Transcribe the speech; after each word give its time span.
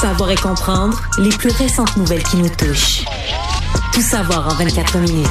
Savoir 0.00 0.30
et 0.30 0.36
comprendre 0.36 0.96
les 1.18 1.30
plus 1.30 1.50
récentes 1.50 1.96
nouvelles 1.96 2.22
qui 2.22 2.36
nous 2.36 2.48
touchent. 2.48 3.04
Tout 3.92 4.00
savoir 4.00 4.46
en 4.46 4.54
24 4.54 4.96
minutes. 4.98 5.26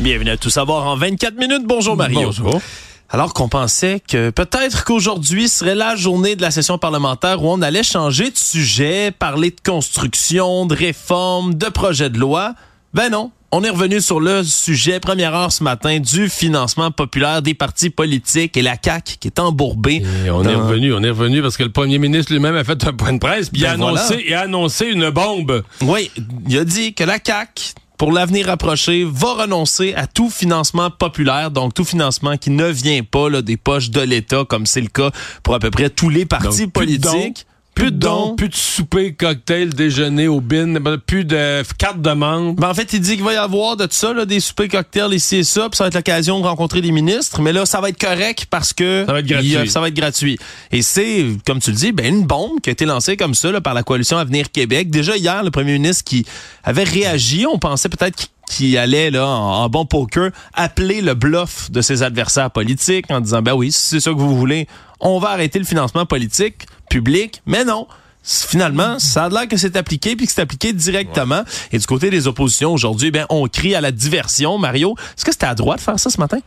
Bienvenue 0.00 0.30
à 0.30 0.36
Tout 0.38 0.48
savoir 0.48 0.86
en 0.86 0.96
24 0.96 1.34
minutes. 1.36 1.64
Bonjour 1.66 1.94
Mario. 1.94 2.22
Bonjour. 2.22 2.62
Alors 3.10 3.34
qu'on 3.34 3.50
pensait 3.50 4.00
que 4.08 4.30
peut-être 4.30 4.84
qu'aujourd'hui 4.84 5.50
serait 5.50 5.74
la 5.74 5.96
journée 5.96 6.34
de 6.34 6.40
la 6.40 6.50
session 6.50 6.78
parlementaire 6.78 7.42
où 7.42 7.50
on 7.50 7.60
allait 7.60 7.82
changer 7.82 8.30
de 8.30 8.38
sujet, 8.38 9.10
parler 9.10 9.50
de 9.50 9.60
construction, 9.62 10.64
de 10.64 10.74
réforme, 10.74 11.52
de 11.52 11.66
projet 11.66 12.08
de 12.08 12.18
loi, 12.18 12.54
ben 12.94 13.08
non. 13.10 13.30
On 13.54 13.62
est 13.64 13.70
revenu 13.70 14.00
sur 14.00 14.18
le 14.18 14.42
sujet, 14.44 14.98
première 14.98 15.34
heure 15.34 15.52
ce 15.52 15.62
matin, 15.62 15.98
du 16.00 16.30
financement 16.30 16.90
populaire 16.90 17.42
des 17.42 17.52
partis 17.52 17.90
politiques 17.90 18.56
et 18.56 18.62
la 18.62 18.76
CAQ 18.82 19.16
qui 19.20 19.28
est 19.28 19.38
embourbée. 19.38 20.02
Et 20.24 20.30
on 20.30 20.42
est 20.44 20.54
revenu, 20.54 20.94
on 20.94 21.02
est 21.02 21.10
revenu 21.10 21.42
parce 21.42 21.58
que 21.58 21.62
le 21.62 21.68
premier 21.70 21.98
ministre 21.98 22.32
lui-même 22.32 22.56
a 22.56 22.64
fait 22.64 22.82
un 22.86 22.94
point 22.94 23.12
de 23.12 23.18
presse 23.18 23.50
puis 23.50 23.60
il, 23.60 23.66
a 23.66 23.72
Ben 23.72 23.82
voilà. 23.82 24.00
annoncé, 24.00 24.24
il 24.26 24.32
a 24.32 24.40
annoncé 24.40 24.86
une 24.86 25.10
bombe. 25.10 25.62
Oui, 25.82 26.10
il 26.48 26.56
a 26.56 26.64
dit 26.64 26.94
que 26.94 27.04
la 27.04 27.18
CAQ, 27.22 27.74
pour 27.98 28.10
l'avenir 28.12 28.48
approché, 28.48 29.04
va 29.04 29.34
renoncer 29.34 29.92
à 29.94 30.06
tout 30.06 30.30
financement 30.30 30.90
populaire, 30.90 31.50
donc 31.50 31.74
tout 31.74 31.84
financement 31.84 32.38
qui 32.38 32.48
ne 32.50 32.66
vient 32.68 33.02
pas 33.02 33.28
là, 33.28 33.42
des 33.42 33.58
poches 33.58 33.90
de 33.90 34.00
l'État, 34.00 34.44
comme 34.48 34.64
c'est 34.64 34.80
le 34.80 34.88
cas 34.88 35.10
pour 35.42 35.54
à 35.54 35.58
peu 35.58 35.70
près 35.70 35.90
tous 35.90 36.08
les 36.08 36.24
partis 36.24 36.62
Donc, 36.62 36.72
politiques. 36.72 37.46
Plus 37.74 37.90
de 37.90 37.96
dons, 37.96 38.36
plus 38.36 38.48
de 38.48 38.54
souper, 38.54 39.14
cocktail, 39.14 39.70
déjeuner 39.70 40.28
au 40.28 40.40
bin, 40.40 40.78
ben, 40.78 40.98
plus 40.98 41.24
de 41.24 41.62
carte 41.78 42.00
de 42.02 42.10
membre. 42.10 42.60
Ben, 42.60 42.68
en 42.68 42.74
fait, 42.74 42.92
il 42.92 43.00
dit 43.00 43.14
qu'il 43.14 43.24
va 43.24 43.32
y 43.32 43.36
avoir 43.36 43.76
de 43.76 43.86
tout 43.86 43.94
ça, 43.94 44.12
là, 44.12 44.26
des 44.26 44.40
soupers 44.40 44.68
cocktails 44.68 45.14
ici 45.14 45.36
et 45.36 45.44
ça, 45.44 45.68
puis 45.70 45.76
ça 45.78 45.84
va 45.84 45.88
être 45.88 45.94
l'occasion 45.94 46.38
de 46.40 46.44
rencontrer 46.46 46.82
des 46.82 46.92
ministres. 46.92 47.40
Mais 47.40 47.52
là, 47.52 47.64
ça 47.64 47.80
va 47.80 47.88
être 47.88 47.98
correct 47.98 48.46
parce 48.50 48.72
que 48.72 49.04
Ça 49.06 49.12
va 49.12 49.20
être 49.20 49.26
gratuit. 49.26 49.56
il 49.62 49.70
ça 49.70 49.80
va 49.80 49.88
être 49.88 49.94
gratuit. 49.94 50.38
Et 50.70 50.82
c'est, 50.82 51.26
comme 51.46 51.60
tu 51.60 51.70
le 51.70 51.76
dis, 51.76 51.92
ben, 51.92 52.06
une 52.06 52.26
bombe 52.26 52.60
qui 52.60 52.68
a 52.68 52.72
été 52.72 52.84
lancée 52.84 53.16
comme 53.16 53.34
ça 53.34 53.50
là, 53.50 53.60
par 53.60 53.74
la 53.74 53.82
coalition 53.82 54.18
Avenir 54.18 54.50
Québec. 54.50 54.90
Déjà 54.90 55.16
hier, 55.16 55.42
le 55.42 55.50
premier 55.50 55.72
ministre 55.72 56.04
qui 56.04 56.26
avait 56.64 56.84
réagi, 56.84 57.46
on 57.46 57.58
pensait 57.58 57.88
peut-être 57.88 58.16
qu'il 58.16 58.28
qui 58.48 58.76
allait 58.76 59.10
là 59.10 59.26
en, 59.26 59.64
en 59.64 59.68
bon 59.70 59.86
poker 59.86 60.30
appeler 60.52 61.00
le 61.00 61.14
bluff 61.14 61.70
de 61.70 61.80
ses 61.80 62.02
adversaires 62.02 62.50
politiques 62.50 63.06
en 63.10 63.20
disant 63.20 63.40
ben 63.40 63.54
oui 63.54 63.72
si 63.72 63.80
c'est 63.80 64.00
ça 64.00 64.10
que 64.10 64.18
vous 64.18 64.36
voulez 64.36 64.66
on 65.00 65.18
va 65.18 65.30
arrêter 65.30 65.58
le 65.58 65.64
financement 65.64 66.04
politique 66.04 66.66
public 66.90 67.42
mais 67.46 67.64
non 67.64 67.86
Finalement, 68.24 69.00
ça 69.00 69.24
a 69.24 69.28
l'air 69.30 69.48
que 69.48 69.56
c'est 69.56 69.74
appliqué 69.76 70.14
puis 70.14 70.26
que 70.26 70.32
c'est 70.32 70.42
appliqué 70.42 70.72
directement. 70.72 71.42
Et 71.72 71.78
du 71.78 71.84
côté 71.86 72.08
des 72.08 72.28
oppositions 72.28 72.72
aujourd'hui, 72.72 73.10
ben 73.10 73.26
on 73.30 73.48
crie 73.48 73.74
à 73.74 73.80
la 73.80 73.90
diversion. 73.90 74.58
Mario, 74.58 74.94
est-ce 75.16 75.24
que 75.24 75.32
c'était 75.32 75.46
à 75.46 75.56
droite 75.56 75.78
de 75.78 75.82
faire 75.82 75.98
ça 75.98 76.08
ce 76.08 76.20
matin? 76.20 76.38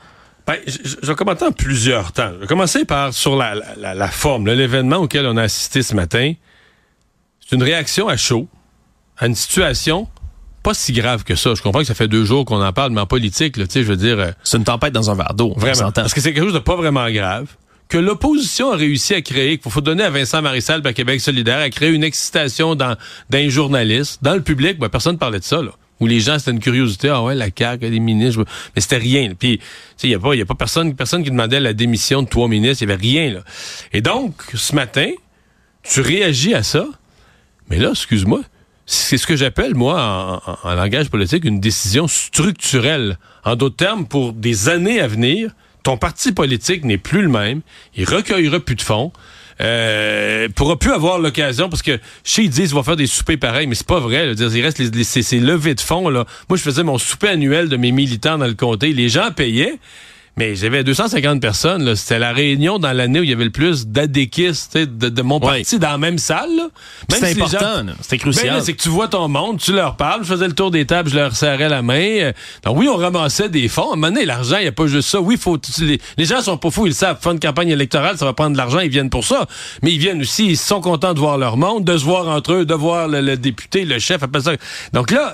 Ben, 0.47 0.55
je, 0.67 1.05
vais 1.05 1.16
commenter 1.16 1.44
en 1.44 1.52
plusieurs 1.52 2.14
temps. 2.14 2.30
Je 2.36 2.39
vais 2.42 2.47
commencer 2.47 2.86
par 2.86 3.14
sur 3.14 3.36
la, 3.36 3.55
la- 3.55 3.75
la- 3.75 3.94
la 3.94 4.08
forme, 4.08 4.47
l'événement 4.47 4.97
auquel 5.00 5.25
on 5.25 5.36
a 5.36 5.42
assisté 5.44 5.83
ce 5.83 5.94
matin. 5.95 6.31
C'est 7.45 7.58
une 7.58 7.64
réaction 7.64 8.08
à 8.08 8.16
chaud 8.16 8.47
à 9.17 9.27
une 9.27 9.36
situation 9.36 10.08
pas 10.64 10.73
si 10.73 10.93
grave 10.93 11.26
que 11.26 11.36
ça. 11.36 11.55
Je 11.55 11.61
comprends 11.61 11.81
que 11.81 11.86
ça 11.87 11.93
fait 11.93 12.08
deux 12.08 12.23
jours 12.23 12.45
qu'on 12.45 12.64
en 12.64 12.71
parle, 12.73 12.92
mais 12.93 13.02
en 13.02 13.05
politique, 13.05 13.58
là, 13.58 13.65
je 13.71 13.81
veux 13.81 13.98
dire, 13.98 14.17
euh, 14.17 14.31
C'est 14.43 14.58
une 14.58 14.64
tempête 14.64 14.93
dans 14.93 15.11
un 15.11 15.15
verre 15.15 15.33
d'eau. 15.36 15.54
vraiment, 15.58 15.92
parce 15.92 16.14
que 16.14 16.21
c'est 16.21 16.33
quelque 16.33 16.45
chose 16.45 16.54
de 16.54 16.60
pas 16.60 16.76
vraiment 16.77 17.10
grave. 17.11 17.48
Que 17.88 17.98
l'opposition 17.98 18.72
a 18.72 18.76
réussi 18.76 19.14
à 19.14 19.22
créer, 19.22 19.58
qu'il 19.58 19.72
faut 19.72 19.82
donner 19.82 20.04
à 20.04 20.10
Vincent 20.10 20.42
Marissal 20.42 20.82
à 20.86 20.94
Québec 20.94 21.22
solidaire, 21.22 21.60
à 21.60 21.70
créer 21.70 21.92
une 21.92 22.04
excitation 22.04 22.76
dans, 22.76 22.96
dans 23.30 23.38
les 23.38 24.02
dans 24.22 24.34
le 24.34 24.42
public, 24.42 24.80
ben, 24.80 24.90
personne 24.90 25.18
parlait 25.18 25.40
de 25.40 25.44
ça, 25.44 25.62
là. 25.62 25.72
Où 26.02 26.08
les 26.08 26.20
gens, 26.20 26.38
c'était 26.40 26.52
une 26.52 26.60
curiosité, 26.60 27.08
ah 27.08 27.23
ouais, 27.23 27.36
la 27.36 27.48
CAQ, 27.56 27.90
les 27.90 28.00
ministres, 28.02 28.44
mais 28.76 28.82
c'était 28.82 28.98
rien. 28.98 29.34
Puis, 29.38 29.62
il 30.04 30.10
y 30.10 30.14
a 30.16 30.20
pas, 30.20 30.56
personne, 30.56 30.94
qui 30.94 31.32
demandait 31.32 31.62
la 31.62 31.72
démission 31.72 32.22
de 32.22 32.28
trois 32.28 32.50
ministres, 32.50 32.84
il 32.84 32.90
y 32.90 32.92
avait 32.92 33.02
rien, 33.02 33.34
là. 33.36 33.40
Et 33.94 34.02
donc, 34.02 34.34
ce 34.54 34.76
matin, 34.76 35.10
tu 35.84 36.02
réagis 36.02 36.54
à 36.54 36.64
ça, 36.64 36.86
mais 37.70 37.78
là, 37.78 37.92
excuse-moi, 37.92 38.42
c'est 38.86 39.17
ce 39.17 39.26
que 39.26 39.36
j'appelle, 39.36 39.73
moi, 39.73 40.42
en 40.64 40.73
langage 40.76 41.10
politique, 41.10 41.46
une 41.46 41.62
décision 41.62 42.08
structurelle. 42.08 43.17
En 43.46 43.56
d'autres 43.56 43.78
termes, 43.78 44.06
pour 44.06 44.34
des 44.34 44.70
années 44.70 45.00
à 45.00 45.08
venir, 45.08 45.52
ton 45.86 45.98
parti 45.98 46.32
politique 46.32 46.84
n'est 46.84 46.98
plus 46.98 47.22
le 47.22 47.30
même, 47.30 47.62
il 47.96 48.06
recueillera 48.06 48.60
plus 48.60 48.73
de 48.73 48.82
fonds, 48.82 49.14
euh, 49.62 50.50
pourra 50.56 50.80
plus 50.80 50.92
avoir 50.92 51.20
l'occasion, 51.20 51.70
parce 51.70 51.84
que 51.84 52.00
chez 52.23 52.42
ils 52.42 52.50
disent, 52.50 52.72
ils 52.72 52.73
vont 52.73 52.82
faire 52.82 52.96
des 52.96 53.06
soupers 53.06 53.38
pareils, 53.38 53.68
mais 53.68 53.76
c'est 53.76 53.86
pas 53.86 54.00
vrai. 54.00 54.26
là. 54.26 54.34
Dire, 54.34 54.54
il 54.56 54.64
reste 54.64 54.80
les, 54.80 54.90
de 54.90 55.80
fonds. 55.80 56.10
Là. 56.10 56.26
Moi, 56.50 56.58
je 56.58 56.64
faisais 56.64 56.82
mon 56.82 56.98
souper 56.98 57.28
annuel 57.28 57.70
de 57.70 57.78
mes 57.78 57.92
militants 57.92 58.40
dans 58.40 58.48
le 58.48 58.56
comté. 58.56 58.94
Les 58.94 59.10
gens 59.10 59.32
payaient, 59.32 59.78
mais 60.38 60.56
j'avais 60.56 60.84
250 60.84 61.42
personnes. 61.42 61.96
C'était 61.96 62.20
la 62.20 62.34
réunion 62.34 62.78
dans 62.80 62.92
l'année 62.92 63.20
où 63.20 63.23
il 63.23 63.30
y 63.30 63.34
avait 63.34 63.46
le 63.46 63.50
plus 63.52 63.88
d'adéquistes 63.88 64.78
de, 64.78 65.10
de 65.10 65.22
mon 65.22 65.36
Ouais. 65.40 65.60
parti 65.60 65.80
dans 65.80 65.92
la 65.92 65.98
même 65.98 66.18
salle. 66.18 66.50
C'est 67.10 67.18
si 67.18 67.34
les 67.36 67.40
gens- 67.42 67.46
important. 67.58 67.94
C'était 68.02 68.16
ben 68.18 68.22
crucial. 68.22 68.48
là, 68.58 68.62
c'est 68.62 68.73
que 68.73 68.82
tu 68.82 68.90
vois 68.90 69.08
ton 69.08 69.28
monde, 69.28 69.60
tu 69.60 69.73
leur 69.73 69.96
parles, 69.96 70.22
je 70.23 70.28
faisais 70.34 70.48
le 70.48 70.54
tour 70.54 70.72
des 70.72 70.86
tables, 70.86 71.10
je 71.10 71.16
leur 71.16 71.36
serrais 71.36 71.70
la 71.70 71.82
main. 71.82 71.96
Euh, 72.00 72.34
Donc 72.64 72.78
oui, 72.78 72.88
on 72.90 72.96
ramassait 72.98 73.50
des 73.50 73.68
fonds. 73.68 73.92
À 73.92 73.94
un 73.94 73.96
moment 73.96 74.08
donné, 74.08 74.26
l'argent, 74.26 74.58
il 74.58 74.64
n'y 74.64 74.68
a 74.68 74.72
pas 74.72 74.88
juste 74.88 75.10
ça. 75.10 75.20
Oui, 75.22 75.38
faut 75.38 75.58
les, 75.80 76.00
les 76.18 76.26
gens 76.26 76.42
sont 76.42 76.58
pas 76.58 76.72
fous, 76.72 76.88
ils 76.88 76.94
savent. 76.96 77.17
Faire 77.22 77.32
une 77.32 77.40
campagne 77.40 77.70
électorale, 77.70 78.17
ça 78.17 78.26
va 78.26 78.34
prendre 78.34 78.52
de 78.54 78.58
l'argent, 78.58 78.80
ils 78.80 78.90
viennent 78.90 79.10
pour 79.10 79.23
ça. 79.26 79.48
Mais 79.84 79.92
ils 79.92 80.00
viennent 80.00 80.22
aussi, 80.22 80.48
ils 80.48 80.58
sont 80.58 80.82
contents 80.82 81.14
de 81.14 81.20
voir 81.20 81.38
leur 81.38 81.58
monde, 81.58 81.84
de 81.86 81.98
se 81.98 82.04
voir 82.04 82.28
entre 82.28 82.54
eux, 82.54 82.66
de 82.66 82.73
voir 82.73 83.08
le, 83.08 83.22
le 83.22 83.38
député, 83.38 83.86
le 83.86 84.00
chef, 84.00 84.23
appelle 84.23 84.42
ça. 84.42 84.52
Donc 84.94 85.12
là, 85.12 85.34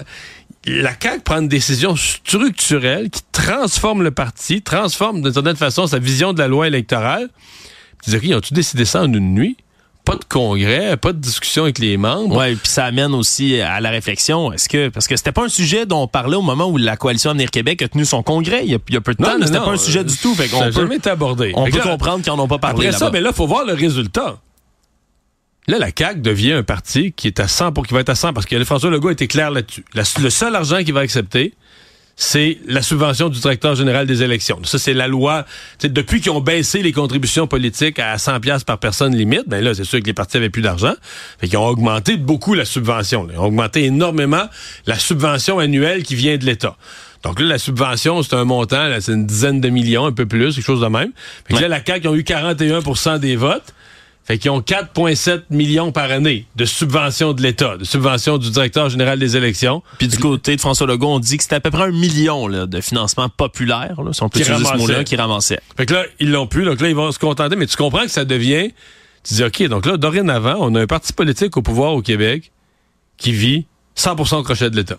la 0.66 0.92
CAQ 1.02 1.22
prend 1.22 1.40
une 1.40 1.48
décision 1.48 1.96
structurelle 1.96 3.10
qui 3.10 3.22
transforme 3.32 4.04
le 4.04 4.12
parti, 4.12 4.62
transforme 4.62 5.22
d'une 5.22 5.34
certaine 5.34 5.56
façon 5.56 5.88
sa 5.88 6.00
vision 6.00 6.34
de 6.34 6.40
la 6.40 6.48
loi 6.48 6.68
électorale. 6.68 7.30
Tu 8.04 8.12
dis, 8.12 8.16
OK, 8.18 8.24
ils 8.24 8.36
ont-tu 8.36 8.54
décidé 8.54 8.86
ça 8.86 9.02
en 9.02 9.12
une 9.12 9.34
nuit? 9.34 9.58
Pas 10.04 10.16
de 10.16 10.24
congrès, 10.28 10.98
pas 10.98 11.14
de 11.14 11.20
discussion 11.20 11.64
avec 11.64 11.78
les 11.78 11.96
membres. 11.96 12.36
Ouais, 12.36 12.56
puis 12.56 12.72
ça 12.72 12.86
amène 12.86 13.14
aussi 13.14 13.62
à 13.62 13.80
la 13.80 13.92
réflexion. 13.92 14.52
Est-ce 14.52 14.68
que 14.68 14.90
parce 14.90 15.08
que 15.08 15.16
c'était 15.16 15.32
pas 15.32 15.44
un 15.46 15.50
sujet 15.50 15.86
dont 15.86 16.02
on 16.02 16.08
parlait 16.08 16.38
au 16.38 16.42
moment 16.42 16.66
où 16.66 16.78
la 16.78 16.98
coalition 16.98 17.30
Avenir 17.30 17.52
Québec 17.52 17.84
a 17.84 17.88
tenu 17.88 18.04
son 18.04 18.24
congrès 18.24 18.62
il 18.64 18.72
y 18.72 18.76
a, 18.76 18.80
il 18.88 18.94
y 18.96 18.98
a 18.98 19.02
peu 19.02 19.14
de 19.14 19.24
temps, 19.24 19.38
mais 19.40 19.46
c'était 19.46 19.60
pas 19.60 19.70
un 19.70 19.78
sujet 19.78 20.04
du 20.04 20.18
tout. 20.18 20.34
Fait 20.34 20.48
ça 20.48 20.60
n'a 20.60 20.66
peut, 20.66 20.72
jamais 20.72 20.96
été 20.96 21.12
abordé. 21.12 21.52
on 21.56 21.66
Fait 21.66 21.72
peut 21.72 21.78
là, 21.78 21.84
comprendre 21.84 22.24
qu'ils 22.24 22.32
en 22.32 22.40
ont 22.40 22.48
pas 22.48 22.58
parlé 22.58 22.88
Après 22.88 22.98
ça, 22.98 23.12
ben 23.12 23.22
là, 23.24 23.32
faut 23.32 23.46
voir 23.46 23.64
le 23.64 23.74
résultat. 23.74 24.38
Là, 25.72 25.80
la 25.80 25.90
CAQ 25.98 26.20
devient 26.20 26.52
un 26.52 26.64
parti 26.64 27.14
qui 27.14 27.28
est 27.28 27.40
à 27.40 27.48
100 27.48 27.72
pour 27.72 27.88
qui 27.88 27.94
va 27.94 28.02
être 28.02 28.10
à 28.10 28.16
100 28.16 28.34
parce 28.34 28.46
que 28.46 28.62
François 28.66 28.90
Legault 28.90 29.10
était 29.10 29.28
clair 29.28 29.52
là-dessus. 29.52 29.86
Le 30.22 30.30
seul 30.30 30.54
argent 30.54 30.84
qu'il 30.84 30.94
va 30.94 31.00
accepter, 31.00 31.54
c'est 32.18 32.58
la 32.68 32.82
subvention 32.82 33.30
du 33.30 33.40
directeur 33.40 33.74
général 33.76 34.06
des 34.06 34.22
élections. 34.22 34.60
Ça, 34.66 34.78
c'est 34.78 34.94
la 34.94 35.08
loi. 35.08 35.46
Depuis 35.82 36.20
qu'ils 36.20 36.32
ont 36.32 36.42
baissé 36.42 36.82
les 36.84 36.92
contributions 36.92 37.48
politiques 37.48 38.00
à 38.00 38.18
100 38.18 38.42
pièces 38.42 38.64
par 38.66 38.80
personne 38.80 39.16
limite, 39.16 39.44
ben 39.48 39.64
là, 39.64 39.74
c'est 39.74 39.86
sûr 39.86 40.02
que 40.02 40.06
les 40.06 40.14
partis 40.14 40.36
avaient 40.38 40.50
plus 40.50 40.62
d'argent. 40.62 40.94
Fait 41.40 41.48
qu'ils 41.48 41.58
ont 41.58 41.66
augmenté 41.66 42.18
beaucoup 42.18 42.54
la 42.54 42.66
subvention. 42.66 43.26
là. 43.26 43.34
Ils 43.36 43.40
ont 43.40 43.46
augmenté 43.46 43.86
énormément 43.86 44.44
la 44.88 45.00
subvention 45.00 45.58
annuelle 45.58 46.04
qui 46.04 46.16
vient 46.16 46.38
de 46.38 46.46
l'État. 46.46 46.76
Donc 47.24 47.40
là, 47.40 47.46
la 47.46 47.58
subvention, 47.60 48.22
c'est 48.24 48.36
un 48.36 48.44
montant, 48.44 48.90
c'est 49.00 49.14
une 49.14 49.26
dizaine 49.26 49.62
de 49.62 49.70
millions, 49.70 50.06
un 50.06 50.12
peu 50.12 50.26
plus, 50.26 50.54
quelque 50.56 50.66
chose 50.66 50.82
de 50.82 50.88
même. 50.88 51.12
Fait 51.48 51.54
que 51.54 51.56
Ouais. 51.56 51.62
là, 51.62 51.68
la 51.70 51.86
CAQ, 51.86 52.02
ils 52.04 52.08
ont 52.10 52.16
eu 52.16 52.24
41% 52.24 53.20
des 53.20 53.36
votes. 53.36 53.74
Fait 54.24 54.38
qu'ils 54.38 54.52
ont 54.52 54.60
4,7 54.60 55.44
millions 55.50 55.92
par 55.92 56.12
année 56.12 56.46
de 56.56 56.66
subventions 56.66 57.34
de 57.34 57.42
l'État, 57.42 57.78
de 57.78 57.84
subventions 57.84 58.38
du 58.38 58.52
directeur 58.52 58.90
général 58.90 59.20
des 59.20 59.36
élections. 59.36 59.82
Puis 59.98 60.08
du 60.08 60.18
côté 60.18 60.56
de 60.56 60.62
François 60.62 60.88
Legault, 60.88 61.08
on 61.08 61.20
dit 61.20 61.38
que 61.38 61.44
c'était 61.44 61.56
à 61.56 61.60
peu 61.60 61.72
près 61.72 61.84
un 61.84 61.92
million 61.92 62.48
là, 62.48 62.68
de 62.68 62.82
financement 62.82 63.30
populaire, 63.30 64.02
là, 64.02 64.14
si 64.14 64.22
on 64.22 64.30
peut 64.30 64.40
Qui 64.40 64.50
utiliser 64.50 64.72
ce 64.72 64.78
mot-là, 64.78 65.04
qui 65.04 65.16
ramassait. 65.16 65.60
Fait 65.76 65.86
que 65.86 65.96
là, 65.96 66.06
ils 66.20 66.32
l'ont 66.32 66.48
plus, 66.48 66.66
donc 66.66 66.80
là, 66.82 66.90
ils 66.90 66.96
vont 66.96 67.12
se 67.12 67.20
contenter. 67.20 67.56
Mais 67.56 67.68
tu 67.68 67.78
comprends 67.78 68.04
que 68.04 68.12
ça 68.12 68.26
devient... 68.26 68.72
Tu 69.24 69.36
dis, 69.36 69.44
OK, 69.44 69.62
donc 69.68 69.86
là, 69.86 69.98
dorénavant, 69.98 70.56
on 70.60 70.74
a 70.74 70.82
un 70.82 70.88
parti 70.88 71.14
politique 71.14 71.56
au 71.58 71.62
pouvoir 71.62 71.94
au 71.94 72.02
Québec 72.02 72.52
qui 73.18 73.32
vit 73.32 73.66
100 73.96 74.20
au 74.20 74.44
crochet 74.44 74.70
de 74.70 74.76
l'État. 74.76 74.98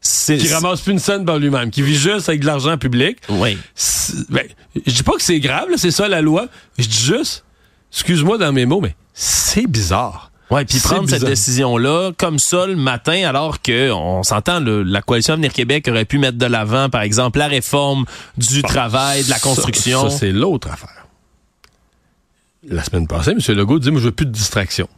Qui 0.00 0.52
ramasse 0.52 0.80
plus 0.82 0.92
une 0.92 0.98
scène 0.98 1.24
par 1.24 1.38
lui-même, 1.38 1.70
qui 1.70 1.82
vit 1.82 1.96
juste 1.96 2.28
avec 2.28 2.42
de 2.42 2.46
l'argent 2.46 2.76
public. 2.76 3.18
Oui. 3.30 3.56
Ben, 4.28 4.44
je 4.86 4.92
dis 4.92 5.02
pas 5.02 5.12
que 5.12 5.22
c'est 5.22 5.40
grave, 5.40 5.68
c'est 5.76 5.90
ça 5.90 6.06
la 6.06 6.20
loi. 6.20 6.46
Je 6.78 6.86
dis 6.86 6.98
juste, 6.98 7.44
excuse-moi 7.92 8.38
dans 8.38 8.52
mes 8.52 8.66
mots, 8.66 8.80
mais 8.80 8.94
c'est 9.14 9.66
bizarre. 9.66 10.30
Ouais, 10.50 10.64
puis 10.64 10.78
prendre 10.78 11.08
cette 11.10 11.24
décision-là 11.24 12.12
comme 12.16 12.38
ça 12.38 12.66
le 12.66 12.76
matin, 12.76 13.28
alors 13.28 13.60
que 13.60 13.90
on 13.92 14.22
s'entend, 14.22 14.60
la 14.60 15.02
coalition 15.02 15.34
Avenir 15.34 15.52
Québec 15.52 15.86
aurait 15.88 16.06
pu 16.06 16.18
mettre 16.18 16.38
de 16.38 16.46
l'avant, 16.46 16.88
par 16.88 17.02
exemple, 17.02 17.38
la 17.38 17.48
réforme 17.48 18.06
du 18.38 18.62
travail, 18.62 19.24
de 19.24 19.30
la 19.30 19.38
construction. 19.38 20.04
Ça, 20.04 20.10
ça, 20.10 20.18
c'est 20.18 20.32
l'autre 20.32 20.70
affaire. 20.70 21.06
la 22.66 22.82
semaine 22.82 23.06
passée, 23.06 23.32
M. 23.32 23.40
Legault 23.54 23.78
dit, 23.78 23.90
moi, 23.90 24.00
je 24.00 24.06
veux 24.06 24.12
plus 24.12 24.26
de 24.26 24.32
distraction. 24.32 24.88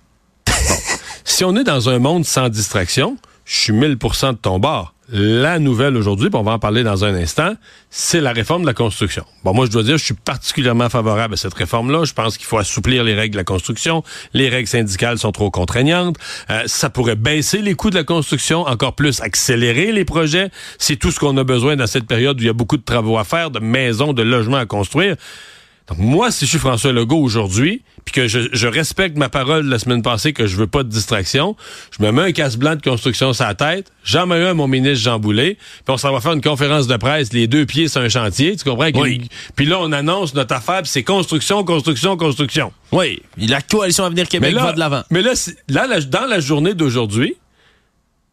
Bon. 0.46 0.52
si 1.24 1.44
on 1.44 1.56
est 1.56 1.64
dans 1.64 1.88
un 1.88 1.98
monde 1.98 2.24
sans 2.24 2.48
distraction, 2.48 3.16
je 3.50 3.56
suis 3.56 3.72
1000% 3.72 4.32
de 4.32 4.36
ton 4.36 4.60
bord. 4.60 4.94
La 5.12 5.58
nouvelle 5.58 5.96
aujourd'hui, 5.96 6.28
on 6.32 6.42
va 6.44 6.52
en 6.52 6.60
parler 6.60 6.84
dans 6.84 7.04
un 7.04 7.12
instant, 7.16 7.54
c'est 7.90 8.20
la 8.20 8.32
réforme 8.32 8.62
de 8.62 8.66
la 8.68 8.74
construction. 8.74 9.24
Bon, 9.42 9.52
moi, 9.52 9.66
je 9.66 9.72
dois 9.72 9.82
dire, 9.82 9.98
je 9.98 10.04
suis 10.04 10.14
particulièrement 10.14 10.88
favorable 10.88 11.34
à 11.34 11.36
cette 11.36 11.54
réforme-là. 11.54 12.04
Je 12.04 12.12
pense 12.12 12.38
qu'il 12.38 12.46
faut 12.46 12.58
assouplir 12.58 13.02
les 13.02 13.12
règles 13.12 13.32
de 13.32 13.38
la 13.38 13.44
construction. 13.44 14.04
Les 14.34 14.48
règles 14.48 14.68
syndicales 14.68 15.18
sont 15.18 15.32
trop 15.32 15.50
contraignantes. 15.50 16.14
Euh, 16.48 16.62
ça 16.66 16.90
pourrait 16.90 17.16
baisser 17.16 17.60
les 17.60 17.74
coûts 17.74 17.90
de 17.90 17.96
la 17.96 18.04
construction, 18.04 18.60
encore 18.60 18.94
plus 18.94 19.20
accélérer 19.20 19.90
les 19.90 20.04
projets. 20.04 20.50
C'est 20.78 20.94
tout 20.94 21.10
ce 21.10 21.18
qu'on 21.18 21.36
a 21.36 21.42
besoin 21.42 21.74
dans 21.74 21.88
cette 21.88 22.06
période 22.06 22.38
où 22.38 22.44
il 22.44 22.46
y 22.46 22.50
a 22.50 22.52
beaucoup 22.52 22.76
de 22.76 22.84
travaux 22.84 23.18
à 23.18 23.24
faire, 23.24 23.50
de 23.50 23.58
maisons, 23.58 24.12
de 24.12 24.22
logements 24.22 24.58
à 24.58 24.66
construire. 24.66 25.16
Donc, 25.88 25.98
moi, 25.98 26.30
si 26.30 26.44
je 26.44 26.50
suis 26.50 26.58
François 26.60 26.92
Legault 26.92 27.20
aujourd'hui, 27.20 27.82
puis 28.04 28.12
que 28.12 28.28
je, 28.28 28.66
respecte 28.66 29.16
ma 29.16 29.28
parole 29.28 29.64
de 29.64 29.70
la 29.70 29.78
semaine 29.78 30.02
passée 30.02 30.32
que 30.32 30.46
je 30.46 30.56
veux 30.56 30.66
pas 30.66 30.82
de 30.82 30.88
distraction, 30.88 31.56
je 31.98 32.04
me 32.04 32.12
mets 32.12 32.22
un 32.22 32.32
casse 32.32 32.56
blanc 32.56 32.76
de 32.76 32.82
construction 32.82 33.32
sur 33.32 33.44
la 33.44 33.54
tête, 33.54 33.90
j'en 34.04 34.26
mets 34.26 34.42
un 34.42 34.50
à 34.50 34.54
mon 34.54 34.68
ministre 34.68 35.04
Jean 35.04 35.18
Boulet, 35.18 35.56
puis 35.84 35.94
on 35.94 35.96
s'en 35.96 36.12
va 36.12 36.20
faire 36.20 36.32
une 36.32 36.40
conférence 36.40 36.86
de 36.86 36.96
presse, 36.96 37.32
les 37.32 37.46
deux 37.46 37.66
pieds 37.66 37.88
sur 37.88 38.00
un 38.00 38.08
chantier, 38.08 38.56
tu 38.56 38.64
comprends? 38.64 38.90
Oui. 38.94 39.28
Puis 39.56 39.66
là, 39.66 39.78
on 39.80 39.92
annonce 39.92 40.34
notre 40.34 40.54
affaire, 40.54 40.82
puis 40.82 40.90
c'est 40.90 41.02
construction, 41.02 41.64
construction, 41.64 42.16
construction. 42.16 42.72
Oui, 42.92 43.22
la 43.36 43.60
coalition 43.60 44.04
Avenir 44.04 44.28
Québec 44.28 44.54
va 44.54 44.72
de 44.72 44.78
l'avant. 44.78 45.02
Mais 45.10 45.22
là, 45.22 45.32
là, 45.68 46.00
dans 46.00 46.26
la 46.26 46.40
journée 46.40 46.74
d'aujourd'hui, 46.74 47.36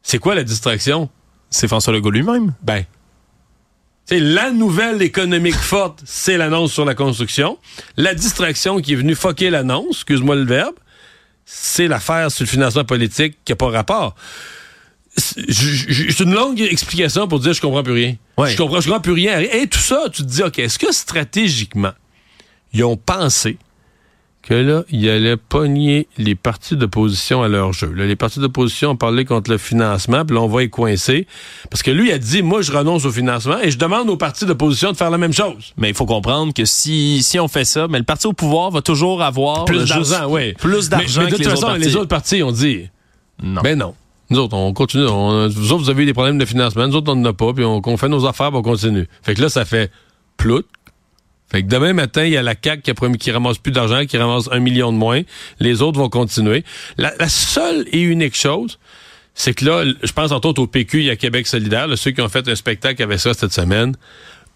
c'est 0.02 0.20
quoi 0.20 0.36
la 0.36 0.44
distraction? 0.44 1.10
C'est 1.50 1.68
François 1.68 1.94
Legault 1.94 2.12
lui-même. 2.12 2.54
Ben, 2.64 2.84
c'est 4.08 4.20
la 4.22 4.52
nouvelle 4.52 5.02
économique 5.02 5.56
forte, 5.56 6.02
c'est 6.06 6.38
l'annonce 6.38 6.72
sur 6.72 6.86
la 6.86 6.96
construction. 6.96 7.58
La 7.98 8.16
distraction 8.16 8.80
qui 8.80 8.94
est 8.94 8.96
venue 8.96 9.16
foquer 9.16 9.50
l'annonce, 9.50 9.98
excuse-moi 9.98 10.36
le 10.36 10.46
verbe, 10.46 10.76
c'est 11.46 11.90
l'affaire 11.90 12.32
sur 12.32 12.46
le 12.46 12.50
financement 12.50 12.86
politique 12.86 13.38
qui 13.44 13.52
n'a 13.52 13.58
pas 13.58 13.70
rapport. 13.70 14.16
C'est 15.18 16.20
une 16.22 16.34
longue 16.34 16.62
explication 16.62 17.28
pour 17.28 17.40
dire 17.40 17.52
je 17.52 17.60
comprends 17.60 17.84
plus 17.84 17.94
rien. 17.94 18.16
Je 18.38 18.56
comprends, 18.56 18.80
je 18.80 18.86
comprends 18.86 19.02
plus 19.02 19.12
rien. 19.12 19.40
Et 19.40 19.68
tout 19.68 19.80
ça, 19.80 20.04
tu 20.14 20.22
te 20.22 20.28
dis, 20.28 20.44
OK, 20.44 20.60
est-ce 20.60 20.80
que 20.80 20.94
stratégiquement, 20.94 21.94
ils 22.72 22.84
ont 22.86 22.98
pensé 22.98 23.58
que 24.48 24.54
là, 24.54 24.84
il 24.90 25.10
allait 25.10 25.36
pogner 25.36 26.08
les 26.18 26.36
partis 26.36 26.78
d'opposition 26.78 27.44
à 27.44 27.50
leur 27.50 27.74
jeu. 27.74 27.92
les 27.94 28.16
partis 28.16 28.40
d'opposition 28.40 28.92
ont 28.92 28.96
parlé 28.96 29.26
contre 29.26 29.52
le 29.52 29.58
financement, 29.58 30.24
puis 30.26 30.36
là, 30.36 30.42
on 30.42 30.48
va 30.48 30.64
y 30.64 30.70
coincer. 30.70 31.28
Parce 31.70 31.84
que 31.84 31.92
lui, 31.92 32.08
il 32.10 32.14
a 32.14 32.18
dit, 32.18 32.42
moi, 32.42 32.62
je 32.62 32.72
renonce 32.72 33.04
au 33.04 33.12
financement 33.12 33.60
et 33.60 33.72
je 33.72 33.78
demande 33.78 34.10
aux 34.10 34.16
partis 34.16 34.46
d'opposition 34.46 34.94
de 34.94 34.98
faire 34.98 35.10
la 35.10 35.18
même 35.18 35.34
chose. 35.34 35.74
Mais 35.76 35.90
il 35.90 35.96
faut 35.96 36.06
comprendre 36.06 36.54
que 36.54 36.64
si, 36.64 37.22
si 37.24 37.40
on 37.40 37.50
fait 37.50 37.66
ça, 37.66 37.88
mais 37.90 37.98
le 37.98 38.06
parti 38.06 38.26
au 38.28 38.34
pouvoir 38.34 38.72
va 38.72 38.82
toujours 38.82 39.22
avoir... 39.22 39.66
Plus 39.66 39.90
d'argent, 39.90 40.28
oui. 40.30 40.54
Plus 40.54 40.88
d'argent 40.88 41.24
mais, 41.24 41.32
de 41.32 41.36
toute 41.36 41.48
façon, 41.48 41.74
les 41.74 41.96
autres 41.98 42.08
partis 42.08 42.42
ont 42.42 42.54
dit... 42.54 42.90
Non. 43.44 43.62
Ben 43.62 43.78
non. 43.78 43.94
Nous 44.30 44.40
autres, 44.40 44.56
on 44.56 44.74
continue. 44.74 45.06
vous 45.06 45.72
autres, 45.72 45.84
vous 45.84 45.90
avez 45.90 46.04
eu 46.04 46.06
des 46.06 46.14
problèmes 46.14 46.38
de 46.38 46.46
financement. 46.46 46.88
Nous 46.88 46.96
autres, 46.96 47.12
on 47.12 47.16
n'en 47.16 47.30
a 47.30 47.34
pas. 47.34 47.54
Puis 47.54 47.64
on, 47.64 47.82
on, 47.86 47.98
fait 47.98 48.10
nos 48.10 48.26
affaires, 48.26 48.50
puis 48.50 48.58
on 48.58 48.62
continue. 48.62 49.08
Fait 49.22 49.36
que 49.36 49.42
là, 49.42 49.50
ça 49.50 49.64
fait 49.64 49.92
plout, 50.36 50.66
fait 51.50 51.64
que 51.64 51.68
demain 51.68 51.94
matin, 51.94 52.26
il 52.26 52.32
y 52.32 52.38
a 52.38 52.44
la 52.44 52.56
CAC 52.56 52.82
qui, 52.82 52.92
a 52.92 52.94
promis, 52.94 53.18
qui 53.18 53.32
ramasse 53.32 53.58
plus 53.58 53.72
d'argent, 53.72 54.06
qui 54.06 54.18
ramasse 54.18 54.50
un 54.52 54.60
million 54.60 54.92
de 54.92 54.98
moins. 54.98 55.22
Les 55.60 55.82
autres 55.82 55.98
vont 55.98 56.10
continuer. 56.10 56.66
La, 56.98 57.12
seule 57.30 57.86
et 57.92 58.02
unique 58.02 58.36
chose, 58.36 58.80
c'est 59.34 59.54
que 59.54 59.64
là, 59.64 59.86
je 60.04 60.12
pense 60.12 60.32
entre 60.32 60.50
autres 60.50 60.62
au 60.62 60.68
PQ, 60.68 61.00
il 61.00 61.06
y 61.06 61.10
a 61.10 61.16
Québec 61.16 61.48
solidaire, 61.48 61.88
ceux 61.96 62.12
qui 62.12 62.22
ont 62.22 62.28
fait 62.28 62.48
un 62.50 62.56
spectacle 62.56 63.02
avec 63.02 63.20
ça 63.20 63.34
cette 63.34 63.54
semaine. 63.54 63.96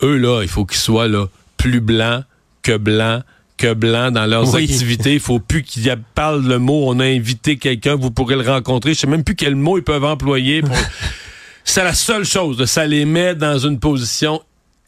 Eux, 0.02 0.18
là, 0.18 0.42
il 0.42 0.50
faut 0.50 0.66
qu'ils 0.66 0.80
soient 0.80 1.08
là, 1.08 1.28
plus 1.56 1.80
blancs 1.80 2.26
que 2.62 2.76
blancs 2.76 3.24
que 3.58 3.74
blancs 3.74 4.12
dans 4.14 4.26
leurs 4.26 4.56
activités. 4.56 5.14
Il 5.14 5.20
faut 5.20 5.40
plus 5.40 5.62
qu'ils 5.62 5.96
parlent 6.16 6.46
le 6.46 6.58
mot. 6.58 6.86
On 6.88 7.00
a 7.00 7.06
invité 7.06 7.58
quelqu'un, 7.58 7.96
vous 7.96 8.10
pourrez 8.10 8.36
le 8.36 8.42
rencontrer. 8.42 8.96
Je 8.96 9.02
sais 9.02 9.08
même 9.08 9.24
plus 9.24 9.36
quel 9.36 9.56
mot 9.56 9.78
ils 9.78 9.84
peuvent 9.84 10.04
employer. 10.04 10.64
C'est 11.64 11.84
la 11.84 11.94
seule 11.94 12.26
chose. 12.26 12.66
Ça 12.66 12.88
les 12.88 13.06
met 13.06 13.36
dans 13.36 13.60
une 13.60 13.80
position 13.80 14.42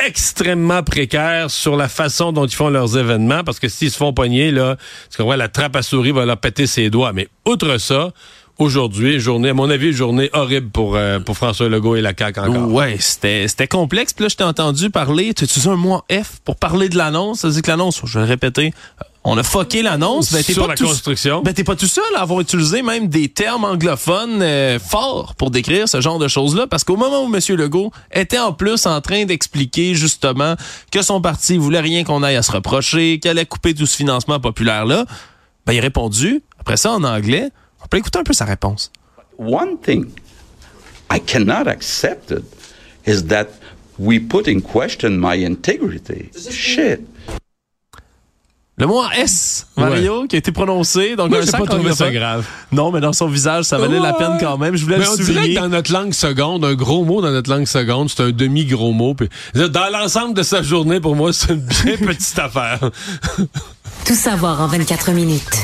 extrêmement 0.05 0.83
précaires 0.83 1.49
sur 1.49 1.75
la 1.75 1.87
façon 1.87 2.31
dont 2.31 2.45
ils 2.45 2.55
font 2.55 2.69
leurs 2.69 2.97
événements, 2.97 3.43
parce 3.43 3.59
que 3.59 3.67
s'ils 3.67 3.91
se 3.91 3.97
font 3.97 4.13
pogner, 4.13 4.51
là, 4.51 4.77
tu 5.09 5.17
comprends, 5.17 5.35
la 5.35 5.47
trappe 5.47 5.75
à 5.75 5.81
souris 5.81 6.11
va 6.11 6.25
leur 6.25 6.37
péter 6.37 6.67
ses 6.67 6.89
doigts. 6.89 7.13
Mais 7.13 7.27
outre 7.45 7.77
ça, 7.77 8.11
aujourd'hui, 8.57 9.19
journée, 9.19 9.49
à 9.49 9.53
mon 9.53 9.69
avis, 9.69 9.93
journée 9.93 10.29
horrible 10.33 10.69
pour, 10.69 10.95
euh, 10.95 11.19
pour 11.19 11.35
François 11.35 11.69
Legault 11.69 11.95
et 11.95 12.01
la 12.01 12.13
CAQ 12.17 12.39
encore. 12.39 12.71
Ouais, 12.71 12.97
c'était, 12.99 13.47
c'était 13.47 13.67
complexe. 13.67 14.13
Puis 14.13 14.23
là, 14.23 14.29
je 14.29 14.35
t'ai 14.35 14.43
entendu 14.43 14.89
parler, 14.89 15.33
tu 15.33 15.45
utilises 15.45 15.67
un 15.67 15.75
mot 15.75 16.01
F 16.11 16.39
pour 16.43 16.55
parler 16.55 16.89
de 16.89 16.97
l'annonce? 16.97 17.39
Ça 17.39 17.47
veut 17.47 17.53
dire 17.53 17.63
que 17.63 17.71
l'annonce, 17.71 18.01
je 18.03 18.19
vais 18.19 18.25
le 18.25 18.29
répéter, 18.29 18.73
on 19.23 19.37
a 19.37 19.43
fucké 19.43 19.81
l'annonce. 19.81 20.33
Ben, 20.33 20.43
Sur 20.43 20.67
la 20.67 20.75
construction. 20.75 21.41
Ben, 21.41 21.53
t'es 21.53 21.63
pas 21.63 21.75
tout 21.75 21.87
seul 21.87 22.03
à 22.15 22.21
avoir 22.21 22.41
utilisé 22.41 22.81
même 22.81 23.07
des 23.07 23.29
termes 23.29 23.63
anglophones 23.63 24.41
euh, 24.41 24.79
forts 24.79 25.35
pour 25.35 25.49
décrire 25.49 25.87
ce 25.87 26.01
genre 26.01 26.19
de 26.19 26.27
choses-là, 26.27 26.67
parce 26.67 26.83
qu'au 26.83 26.97
moment 26.97 27.23
où 27.23 27.33
M. 27.33 27.39
Legault 27.55 27.91
était 28.11 28.39
en 28.39 28.53
plus 28.53 28.85
en 28.85 28.99
train 29.01 29.25
d'expliquer 29.25 29.95
justement 29.95 30.55
que 30.91 31.01
son 31.01 31.21
parti 31.21 31.57
voulait 31.57 31.79
rien 31.79 32.03
qu'on 32.03 32.21
aille 32.21 32.35
à 32.35 32.41
se 32.41 32.51
reprocher, 32.51 33.19
qu'elle 33.19 33.37
allait 33.37 33.45
couper 33.45 33.73
tout 33.73 33.85
ce 33.85 33.95
financement 33.95 34.39
populaire-là, 34.39 35.05
ben, 35.65 35.73
il 35.73 35.79
a 35.79 35.81
répondu, 35.81 36.41
après 36.59 36.75
ça 36.75 36.91
en 36.91 37.03
anglais, 37.03 37.49
on 37.83 37.87
peut 37.87 37.97
écouter 37.97 38.19
un 38.19 38.23
peu 38.23 38.33
sa 38.33 38.45
réponse. 38.45 38.91
One 39.37 39.77
thing 39.81 40.05
I 41.11 41.19
cannot 41.19 41.67
accept 41.67 42.31
it 42.31 42.43
is 43.05 43.25
that 43.27 43.47
we 43.99 44.19
put 44.19 44.47
in 44.47 44.61
question 44.61 45.11
my 45.19 45.43
integrity. 45.45 46.29
Shit. 46.49 47.01
Le 48.75 48.87
mot 48.87 49.03
S, 49.15 49.67
Mario, 49.77 50.25
qui 50.25 50.35
a 50.35 50.39
été 50.39 50.51
prononcé. 50.51 51.15
Donc, 51.15 51.29
Moi, 51.29 51.41
j'ai 51.41 51.51
pas 51.51 51.59
trouvé 51.59 51.93
ça 51.93 52.09
grave. 52.09 52.43
Non, 52.71 52.91
mais 52.91 53.01
dans 53.01 53.13
son 53.13 53.27
visage, 53.27 53.65
ça 53.65 53.77
valait 53.77 53.99
la 53.99 54.13
peine 54.13 54.37
quand 54.39 54.57
même. 54.57 54.75
Je 54.75 54.83
voulais 54.83 54.97
mais 54.97 55.05
le 55.05 55.11
on 55.11 55.15
souligner. 55.15 55.33
Dirait 55.41 55.53
que 55.53 55.59
dans 55.59 55.69
notre 55.69 55.93
langue 55.93 56.13
seconde, 56.13 56.65
un 56.65 56.73
gros 56.73 57.05
mot 57.05 57.21
dans 57.21 57.29
notre 57.29 57.51
langue 57.51 57.67
seconde, 57.67 58.09
c'est 58.09 58.23
un 58.23 58.31
demi-gros 58.31 58.91
mot. 58.91 59.15
dans 59.53 59.89
l'ensemble 59.91 60.33
de 60.33 60.41
sa 60.41 60.63
journée, 60.63 60.99
pour 60.99 61.15
moi, 61.15 61.31
c'est 61.31 61.53
une 61.53 61.59
bien 61.83 61.97
petite 61.97 62.39
affaire. 62.39 62.79
Tout 64.05 64.15
savoir 64.15 64.59
en 64.61 64.67
24 64.67 65.11
minutes. 65.11 65.55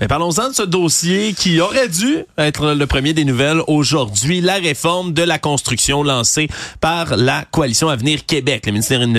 Mais 0.00 0.08
parlons-en 0.08 0.48
de 0.48 0.54
ce 0.54 0.62
dossier 0.62 1.34
qui 1.34 1.60
aurait 1.60 1.90
dû 1.90 2.24
être 2.38 2.72
le 2.72 2.86
premier 2.86 3.12
des 3.12 3.26
nouvelles 3.26 3.60
aujourd'hui, 3.66 4.40
la 4.40 4.54
réforme 4.54 5.12
de 5.12 5.22
la 5.22 5.38
construction 5.38 6.02
lancée 6.02 6.48
par 6.80 7.18
la 7.18 7.44
coalition 7.44 7.90
Avenir 7.90 8.24
Québec. 8.24 8.64
Le 8.64 8.72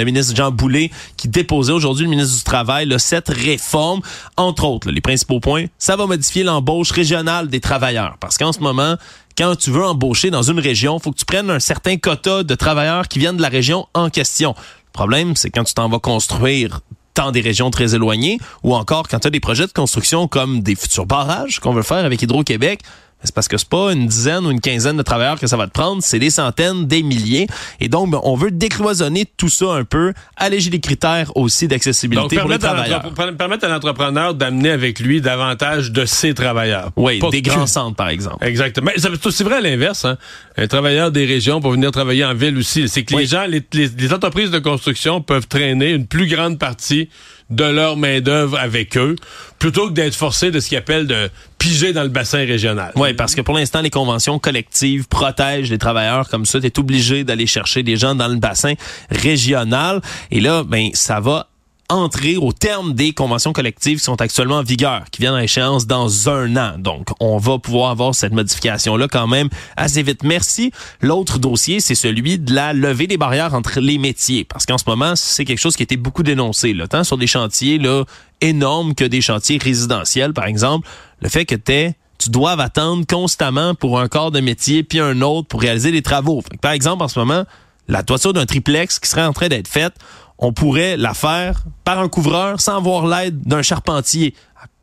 ministre, 0.03 0.35
Jean 0.35 0.49
Boulet 0.49 0.89
qui 1.17 1.27
déposait 1.27 1.71
aujourd'hui 1.71 2.05
le 2.05 2.09
ministre 2.09 2.35
du 2.35 2.43
Travail 2.43 2.87
là, 2.87 2.97
cette 2.97 3.29
réforme. 3.29 4.01
Entre 4.37 4.63
autres, 4.63 4.89
les 4.89 5.01
principaux 5.01 5.39
points, 5.39 5.65
ça 5.77 5.95
va 5.95 6.07
modifier 6.07 6.41
l'embauche 6.41 6.89
régionale 6.89 7.47
des 7.47 7.59
travailleurs. 7.59 8.17
Parce 8.19 8.39
qu'en 8.39 8.51
ce 8.51 8.59
moment, 8.59 8.95
quand 9.37 9.55
tu 9.55 9.69
veux 9.69 9.85
embaucher 9.85 10.31
dans 10.31 10.41
une 10.41 10.59
région, 10.59 10.97
faut 10.97 11.11
que 11.11 11.19
tu 11.19 11.25
prennes 11.25 11.51
un 11.51 11.59
certain 11.59 11.97
quota 11.97 12.41
de 12.41 12.55
travailleurs 12.55 13.07
qui 13.07 13.19
viennent 13.19 13.37
de 13.37 13.41
la 13.43 13.49
région 13.49 13.85
en 13.93 14.09
question. 14.09 14.55
Le 14.57 14.93
problème, 14.93 15.35
c'est 15.35 15.51
quand 15.51 15.63
tu 15.63 15.75
t'en 15.75 15.89
vas 15.89 15.99
construire 15.99 16.79
dans 17.15 17.31
des 17.31 17.41
régions 17.41 17.69
très 17.71 17.95
éloignées, 17.95 18.39
ou 18.63 18.75
encore 18.75 19.07
quand 19.07 19.19
tu 19.19 19.27
as 19.27 19.31
des 19.31 19.39
projets 19.39 19.67
de 19.67 19.71
construction 19.71 20.27
comme 20.27 20.61
des 20.61 20.75
futurs 20.75 21.05
barrages 21.05 21.59
qu'on 21.59 21.73
veut 21.73 21.83
faire 21.83 22.05
avec 22.05 22.21
Hydro-Québec, 22.21 22.81
c'est 23.23 23.33
parce 23.33 23.47
que 23.47 23.57
c'est 23.57 23.69
pas 23.69 23.91
une 23.93 24.07
dizaine 24.07 24.45
ou 24.45 24.51
une 24.51 24.61
quinzaine 24.61 24.97
de 24.97 25.01
travailleurs 25.03 25.39
que 25.39 25.47
ça 25.47 25.57
va 25.57 25.67
te 25.67 25.71
prendre, 25.71 26.01
c'est 26.01 26.19
des 26.19 26.29
centaines, 26.29 26.87
des 26.87 27.03
milliers. 27.03 27.47
Et 27.79 27.87
donc, 27.87 28.11
ben, 28.11 28.19
on 28.23 28.35
veut 28.35 28.51
décloisonner 28.51 29.25
tout 29.37 29.49
ça 29.49 29.73
un 29.73 29.83
peu, 29.83 30.13
alléger 30.37 30.69
les 30.69 30.79
critères 30.79 31.35
aussi 31.35 31.67
d'accessibilité 31.67 32.37
pour 32.37 32.49
les 32.49 32.59
travailleurs. 32.59 33.03
permettre 33.37 33.65
à 33.65 33.69
l'entrepreneur 33.69 34.33
d'amener 34.33 34.71
avec 34.71 34.99
lui 34.99 35.21
davantage 35.21 35.91
de 35.91 36.05
ses 36.05 36.33
travailleurs. 36.33 36.91
Oui, 36.95 37.19
des 37.31 37.41
grands 37.41 37.67
centres, 37.67 37.95
par 37.95 38.09
exemple. 38.09 38.45
Exactement. 38.45 38.91
C'est 38.95 39.43
vrai 39.43 39.55
à 39.55 39.61
l'inverse. 39.61 40.05
Hein? 40.05 40.17
Un 40.57 40.67
travailleur 40.67 41.11
des 41.11 41.25
régions 41.25 41.61
pour 41.61 41.71
venir 41.71 41.91
travailler 41.91 42.25
en 42.25 42.33
ville 42.33 42.57
aussi. 42.57 42.87
C'est 42.89 43.03
que 43.03 43.15
les 43.15 43.25
gens, 43.25 43.45
les 43.47 44.13
entreprises 44.13 44.51
de 44.51 44.59
construction 44.59 45.21
peuvent 45.21 45.47
traîner 45.47 45.91
une 45.91 46.07
plus 46.07 46.27
grande 46.27 46.59
partie 46.59 47.09
de 47.51 47.65
leur 47.65 47.97
main-d'œuvre 47.97 48.57
avec 48.57 48.97
eux, 48.97 49.15
plutôt 49.59 49.87
que 49.89 49.93
d'être 49.93 50.15
forcé 50.15 50.49
de 50.51 50.59
ce 50.59 50.69
qu'ils 50.69 50.77
appellent 50.77 51.07
de 51.07 51.29
piger 51.59 51.93
dans 51.93 52.03
le 52.03 52.09
bassin 52.09 52.39
régional. 52.39 52.91
Oui, 52.95 53.13
parce 53.13 53.35
que 53.35 53.41
pour 53.41 53.55
l'instant, 53.55 53.81
les 53.81 53.91
conventions 53.91 54.39
collectives 54.39 55.07
protègent 55.07 55.69
les 55.69 55.77
travailleurs 55.77 56.27
comme 56.29 56.45
ça. 56.45 56.59
Tu 56.59 56.67
es 56.67 56.79
obligé 56.79 57.23
d'aller 57.23 57.45
chercher 57.45 57.83
des 57.83 57.97
gens 57.97 58.15
dans 58.15 58.27
le 58.27 58.37
bassin 58.37 58.73
régional. 59.09 60.01
Et 60.31 60.39
là, 60.39 60.63
ben, 60.63 60.89
ça 60.93 61.19
va 61.19 61.50
entrer 61.91 62.37
au 62.37 62.53
terme 62.53 62.93
des 62.93 63.11
conventions 63.13 63.51
collectives 63.53 63.97
qui 63.97 64.03
sont 64.03 64.21
actuellement 64.21 64.57
en 64.57 64.63
vigueur, 64.63 65.03
qui 65.11 65.21
viennent 65.21 65.35
à 65.35 65.43
échéance 65.43 65.85
dans 65.85 66.29
un 66.29 66.55
an. 66.55 66.77
Donc, 66.77 67.09
on 67.19 67.37
va 67.37 67.59
pouvoir 67.59 67.91
avoir 67.91 68.15
cette 68.15 68.31
modification-là 68.31 69.07
quand 69.09 69.27
même 69.27 69.49
assez 69.75 70.01
vite. 70.01 70.23
Merci. 70.23 70.71
L'autre 71.01 71.37
dossier, 71.37 71.81
c'est 71.81 71.95
celui 71.95 72.39
de 72.39 72.53
la 72.53 72.73
levée 72.73 73.07
des 73.07 73.17
barrières 73.17 73.53
entre 73.53 73.79
les 73.81 73.97
métiers. 73.97 74.45
Parce 74.45 74.65
qu'en 74.65 74.77
ce 74.77 74.85
moment, 74.87 75.15
c'est 75.15 75.43
quelque 75.43 75.59
chose 75.59 75.75
qui 75.75 75.83
a 75.83 75.85
été 75.85 75.97
beaucoup 75.97 76.23
dénoncé, 76.23 76.73
là, 76.73 76.87
tant 76.87 77.03
sur 77.03 77.17
des 77.17 77.27
chantiers 77.27 77.77
là, 77.77 78.05
énormes 78.39 78.95
que 78.95 79.03
des 79.03 79.21
chantiers 79.21 79.57
résidentiels, 79.57 80.33
par 80.33 80.45
exemple. 80.45 80.87
Le 81.19 81.29
fait 81.29 81.45
que 81.45 81.55
tu 81.55 81.93
tu 82.17 82.29
dois 82.29 82.51
attendre 82.51 83.03
constamment 83.07 83.73
pour 83.73 83.99
un 83.99 84.07
corps 84.07 84.29
de 84.29 84.41
métier 84.41 84.83
puis 84.83 84.99
un 84.99 85.21
autre 85.21 85.47
pour 85.47 85.59
réaliser 85.59 85.91
des 85.91 86.03
travaux. 86.03 86.43
par 86.61 86.71
exemple, 86.71 87.03
en 87.03 87.07
ce 87.07 87.17
moment, 87.17 87.45
la 87.87 88.03
toiture 88.03 88.31
d'un 88.31 88.45
triplex 88.45 88.99
qui 88.99 89.09
serait 89.09 89.25
en 89.25 89.33
train 89.33 89.47
d'être 89.47 89.67
faite, 89.67 89.93
on 90.41 90.53
pourrait 90.53 90.97
la 90.97 91.13
faire 91.13 91.63
par 91.83 91.99
un 91.99 92.09
couvreur 92.09 92.59
sans 92.59 92.77
avoir 92.77 93.05
l'aide 93.05 93.41
d'un 93.41 93.61
charpentier 93.61 94.35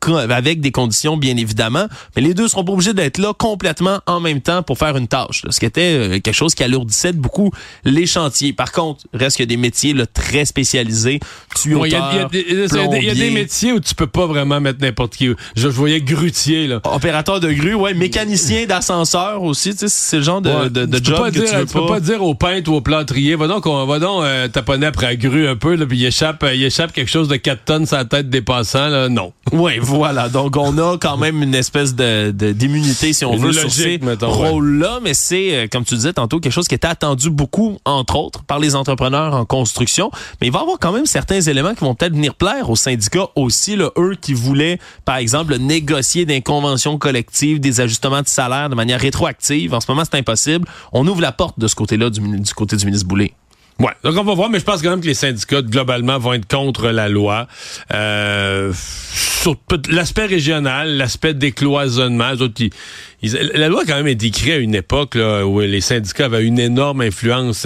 avec 0.07 0.61
des 0.61 0.71
conditions 0.71 1.17
bien 1.17 1.37
évidemment, 1.37 1.87
mais 2.15 2.21
les 2.21 2.33
deux 2.33 2.47
seront 2.47 2.63
pas 2.63 2.71
obligés 2.71 2.93
d'être 2.93 3.17
là 3.17 3.33
complètement 3.33 3.99
en 4.05 4.19
même 4.19 4.41
temps 4.41 4.63
pour 4.63 4.77
faire 4.77 4.97
une 4.97 5.07
tâche, 5.07 5.43
ce 5.49 5.59
qui 5.59 5.65
était 5.65 5.81
euh, 5.81 6.19
quelque 6.19 6.33
chose 6.33 6.55
qui 6.55 6.63
alourdissait 6.63 7.13
beaucoup 7.13 7.51
les 7.83 8.05
chantiers. 8.05 8.53
Par 8.53 8.71
contre, 8.71 9.05
reste 9.13 9.37
qu'il 9.37 9.43
y 9.43 9.47
a 9.47 9.53
des 9.55 9.57
métiers 9.57 9.93
là, 9.93 10.05
très 10.05 10.45
spécialisés, 10.45 11.19
Il 11.65 11.87
y, 11.87 11.95
a 11.95 13.13
des 13.13 13.29
métiers 13.31 13.73
où 13.73 13.79
tu 13.79 13.95
peux 13.95 14.07
pas 14.07 14.25
vraiment 14.25 14.59
mettre 14.59 14.79
n'importe 14.81 15.15
qui. 15.15 15.29
Je, 15.55 15.67
voyais 15.67 16.01
grutier 16.01 16.67
là. 16.67 16.81
Opérateur 16.83 17.39
de 17.39 17.51
grue, 17.51 17.73
ouais, 17.73 17.93
mécanicien 17.93 18.65
d'ascenseur 18.65 19.43
aussi, 19.43 19.71
tu 19.71 19.79
sais, 19.79 19.89
c'est 19.89 20.17
le 20.17 20.23
genre 20.23 20.41
de, 20.41 20.67
de, 20.69 21.03
job 21.03 21.25
que 21.25 21.31
dire, 21.31 21.45
tu 21.45 21.55
veux 21.55 21.65
tu 21.65 21.73
peux 21.73 21.85
pas 21.85 21.99
dire 21.99 22.23
au 22.23 22.33
peintre 22.33 22.71
ou 22.71 22.75
au 22.75 22.81
plâtrier, 22.81 23.35
va 23.35 23.47
donc, 23.47 23.65
on, 23.65 23.85
va 23.85 23.99
donc 23.99 24.23
euh, 24.23 24.47
taponner 24.47 24.87
après 24.87 25.07
la 25.07 25.15
grue 25.15 25.47
un 25.47 25.55
peu, 25.55 25.75
là, 25.75 25.85
puis 25.85 25.97
il 25.97 26.05
échappe, 26.05 26.45
il 26.53 26.63
échappe 26.63 26.91
quelque 26.91 27.09
chose 27.09 27.27
de 27.27 27.35
4 27.35 27.63
tonnes 27.63 27.85
sur 27.85 27.97
la 27.97 28.05
tête 28.05 28.29
des 28.29 28.41
passants, 28.41 28.89
là, 28.89 29.09
non. 29.09 29.33
Ouais, 29.51 29.79
voilà. 29.89 30.29
Donc, 30.29 30.55
on 30.55 30.77
a 30.77 30.97
quand 30.97 31.17
même 31.17 31.41
une 31.43 31.55
espèce 31.55 31.95
de, 31.95 32.31
d'immunité, 32.31 33.13
si 33.13 33.25
on 33.25 33.35
veut, 33.35 33.51
sur 33.51 33.71
ces 33.71 33.99
rôles-là. 34.21 34.99
Mais 35.03 35.13
c'est, 35.13 35.55
euh, 35.55 35.67
comme 35.71 35.83
tu 35.83 35.95
disais 35.95 36.13
tantôt, 36.13 36.39
quelque 36.39 36.53
chose 36.53 36.67
qui 36.67 36.75
était 36.75 36.87
attendu 36.87 37.29
beaucoup, 37.29 37.77
entre 37.85 38.15
autres, 38.15 38.43
par 38.43 38.59
les 38.59 38.75
entrepreneurs 38.75 39.33
en 39.33 39.45
construction. 39.45 40.11
Mais 40.39 40.47
il 40.47 40.53
va 40.53 40.59
y 40.59 40.61
avoir 40.61 40.79
quand 40.79 40.91
même 40.91 41.05
certains 41.05 41.41
éléments 41.41 41.73
qui 41.73 41.81
vont 41.81 41.95
peut-être 41.95 42.13
venir 42.13 42.35
plaire 42.35 42.69
aux 42.69 42.75
syndicats 42.75 43.27
aussi, 43.35 43.75
là, 43.75 43.89
eux 43.97 44.15
qui 44.19 44.33
voulaient, 44.33 44.79
par 45.05 45.17
exemple, 45.17 45.57
négocier 45.57 46.25
des 46.25 46.41
conventions 46.41 46.97
collectives, 46.97 47.59
des 47.59 47.81
ajustements 47.81 48.21
de 48.21 48.27
salaire 48.27 48.69
de 48.69 48.75
manière 48.75 48.99
rétroactive. 48.99 49.73
En 49.73 49.81
ce 49.81 49.89
moment, 49.89 50.03
c'est 50.09 50.17
impossible. 50.17 50.67
On 50.93 51.07
ouvre 51.07 51.21
la 51.21 51.31
porte 51.31 51.59
de 51.59 51.67
ce 51.67 51.75
côté-là, 51.75 52.09
du, 52.09 52.21
du 52.21 52.53
côté 52.53 52.75
du 52.75 52.85
ministre 52.85 53.07
Boulay. 53.07 53.33
Ouais, 53.79 53.91
donc 54.03 54.17
on 54.17 54.23
va 54.23 54.33
voir, 54.33 54.49
mais 54.49 54.59
je 54.59 54.65
pense 54.65 54.81
quand 54.81 54.89
même 54.89 54.99
que 54.99 55.05
les 55.05 55.13
syndicats 55.13 55.61
globalement 55.61 56.19
vont 56.19 56.33
être 56.33 56.47
contre 56.47 56.89
la 56.89 57.07
loi. 57.07 57.47
Euh, 57.93 58.73
sur 58.73 59.55
l'aspect 59.89 60.25
régional, 60.25 60.97
l'aspect 60.97 61.33
décloisonnement, 61.33 62.31
la 63.21 63.67
loi 63.69 63.83
quand 63.87 63.95
même 63.95 64.07
est 64.07 64.21
écrite 64.21 64.53
à 64.53 64.57
une 64.57 64.75
époque 64.75 65.15
là, 65.15 65.45
où 65.45 65.61
les 65.61 65.79
syndicats 65.79 66.25
avaient 66.25 66.43
une 66.43 66.59
énorme 66.59 67.01
influence 67.01 67.65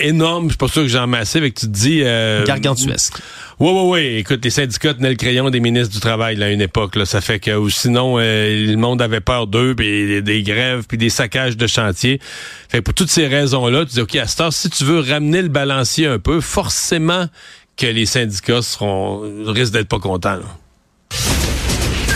énorme. 0.00 0.44
Je 0.44 0.50
suis 0.50 0.58
pas 0.58 0.68
sûr 0.68 0.82
que 0.82 0.88
j'en 0.88 1.06
massé 1.06 1.38
avec 1.38 1.54
tu 1.54 1.66
te 1.66 1.70
dis. 1.70 2.02
Euh, 2.04 2.44
Gargantuesque. 2.44 3.14
Oui, 3.58 3.70
oui, 3.72 3.82
oui. 3.84 4.16
Écoute, 4.18 4.44
les 4.44 4.50
syndicats 4.50 4.94
tenaient 4.94 5.10
le 5.10 5.16
crayon 5.16 5.50
des 5.50 5.60
ministres 5.60 5.92
du 5.92 6.00
Travail 6.00 6.42
à 6.42 6.50
une 6.50 6.60
époque. 6.60 6.96
Là. 6.96 7.04
Ça 7.04 7.20
fait 7.20 7.38
que 7.38 7.56
ou 7.56 7.68
sinon, 7.70 8.16
euh, 8.18 8.66
le 8.66 8.76
monde 8.76 9.02
avait 9.02 9.20
peur 9.20 9.46
d'eux, 9.46 9.74
puis 9.74 10.22
des 10.22 10.42
grèves, 10.42 10.84
puis 10.88 10.98
des 10.98 11.10
saccages 11.10 11.56
de 11.56 11.66
chantier. 11.66 12.20
Fait 12.68 12.78
que 12.78 12.84
pour 12.84 12.94
toutes 12.94 13.10
ces 13.10 13.26
raisons-là, 13.26 13.84
tu 13.84 13.92
dis, 13.94 14.00
OK, 14.00 14.16
à 14.16 14.26
ce 14.26 14.50
si 14.50 14.70
tu 14.70 14.84
veux 14.84 15.00
ramener 15.00 15.42
le 15.42 15.48
balancier 15.48 16.06
un 16.06 16.18
peu, 16.18 16.40
forcément 16.40 17.26
que 17.76 17.86
les 17.86 18.06
syndicats 18.06 18.62
seront 18.62 19.20
risquent 19.46 19.72
d'être 19.72 19.88
pas 19.88 19.98
contents. 19.98 20.38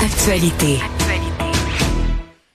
Actualité. 0.03 0.79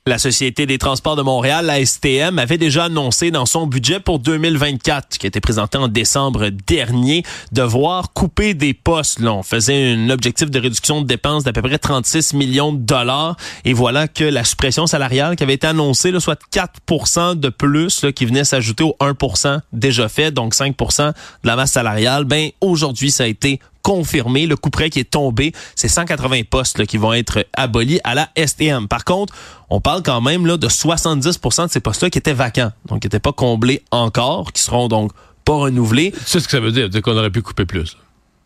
La 0.08 0.18
Société 0.18 0.66
des 0.66 0.78
transports 0.78 1.18
de 1.18 1.22
Montréal, 1.22 1.66
la 1.66 1.86
STM, 1.86 2.40
avait 2.40 2.58
déjà 2.58 2.86
annoncé 2.86 3.32
dans 3.32 3.46
son 3.46 3.68
budget 3.68 4.00
pour 4.00 4.20
2024, 4.20 5.18
qui 5.18 5.26
a 5.26 5.28
été 5.28 5.42
présenté 5.42 5.78
en 5.78 5.90
décembre 5.90 6.50
dernier, 6.50 7.24
de 7.52 7.62
voir 7.62 8.14
couper 8.14 8.54
des 8.54 8.74
postes. 8.74 9.20
Là, 9.20 9.34
on 9.34 9.44
faisait 9.44 9.92
un 9.94 10.10
objectif 10.10 10.50
de 10.50 10.58
réduction 10.58 11.02
de 11.02 11.06
dépenses 11.06 11.44
d'à 11.44 11.52
peu 11.52 11.62
près 11.62 11.78
36 11.78 12.34
millions 12.34 12.72
de 12.72 12.80
dollars. 12.80 13.36
Et 13.66 13.74
voilà 13.74 14.08
que 14.08 14.24
la 14.24 14.46
suppression 14.46 14.88
salariale 14.88 15.36
qui 15.36 15.44
avait 15.44 15.56
été 15.56 15.68
annoncée, 15.68 16.12
là, 16.12 16.22
soit 16.22 16.40
4% 16.54 17.36
de 17.36 17.50
plus, 17.50 18.02
là, 18.02 18.14
qui 18.14 18.26
venait 18.26 18.46
s'ajouter 18.46 18.86
au 18.86 18.96
1% 19.02 19.60
déjà 19.74 20.08
fait, 20.08 20.32
donc 20.32 20.56
5% 20.56 21.10
de 21.10 21.14
la 21.44 21.58
masse 21.58 21.74
salariale, 21.74 22.24
ben 22.24 22.50
aujourd'hui, 22.62 23.12
ça 23.12 23.26
a 23.26 23.28
été 23.28 23.60
confirmé. 23.90 24.46
Le 24.46 24.56
coup 24.56 24.70
près 24.70 24.92
qui 24.92 25.00
est 25.00 25.10
tombé, 25.10 25.52
c'est 25.76 25.88
180 25.88 26.42
postes 26.48 26.86
qui 26.86 26.98
vont 26.98 27.12
être 27.12 27.48
abolis 27.54 28.00
à 28.04 28.14
la 28.14 28.30
STM. 28.38 28.88
Par 28.88 29.04
contre, 29.04 29.34
on 29.72 29.82
parle 29.82 30.04
quand 30.04 30.22
même 30.22 30.46
là, 30.46 30.58
de 30.58 30.68
70% 30.68 31.66
de 31.66 31.72
ces 31.72 31.80
postes-là 31.80 32.12
qui 32.12 32.20
étaient 32.20 32.34
vacants, 32.34 32.72
donc 32.86 33.02
qui 33.02 33.08
n'étaient 33.08 33.20
pas 33.20 33.34
comblés 33.34 33.82
encore, 33.90 34.54
qui 34.54 34.62
seront 34.62 34.90
donc 34.90 35.12
pas 35.44 35.56
renouvelés. 35.56 36.12
Tu 36.12 36.20
sais 36.24 36.40
ce 36.40 36.46
que 36.46 36.52
ça 36.52 36.60
veut 36.60 36.72
dire? 36.72 36.88
dire 36.88 37.02
qu'on 37.02 37.18
aurait 37.18 37.32
pu 37.32 37.42
couper 37.42 37.66
plus. 37.66 37.98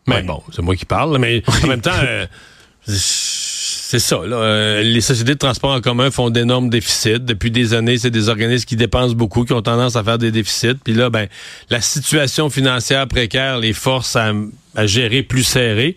Mais 0.06 0.22
bon, 0.22 0.42
c'est 0.50 0.62
moi 0.62 0.76
qui 0.76 0.86
parle, 0.86 1.18
mais 1.18 1.42
en 1.62 1.66
même 1.66 1.82
temps... 1.82 1.90
Euh, 2.02 2.26
c'est 3.94 4.00
ça. 4.00 4.16
Euh, 4.16 4.82
les 4.82 5.00
sociétés 5.00 5.34
de 5.34 5.38
transport 5.38 5.70
en 5.70 5.80
commun 5.80 6.10
font 6.10 6.28
d'énormes 6.28 6.68
déficits. 6.68 7.20
Depuis 7.20 7.52
des 7.52 7.74
années, 7.74 7.96
c'est 7.96 8.10
des 8.10 8.28
organismes 8.28 8.64
qui 8.64 8.74
dépensent 8.74 9.14
beaucoup, 9.14 9.44
qui 9.44 9.52
ont 9.52 9.62
tendance 9.62 9.94
à 9.94 10.02
faire 10.02 10.18
des 10.18 10.32
déficits. 10.32 10.74
Puis 10.82 10.94
là, 10.94 11.10
ben, 11.10 11.28
la 11.70 11.80
situation 11.80 12.50
financière 12.50 13.06
précaire 13.06 13.60
les 13.60 13.72
force 13.72 14.16
à, 14.16 14.32
à 14.74 14.86
gérer 14.86 15.22
plus 15.22 15.44
serré 15.44 15.94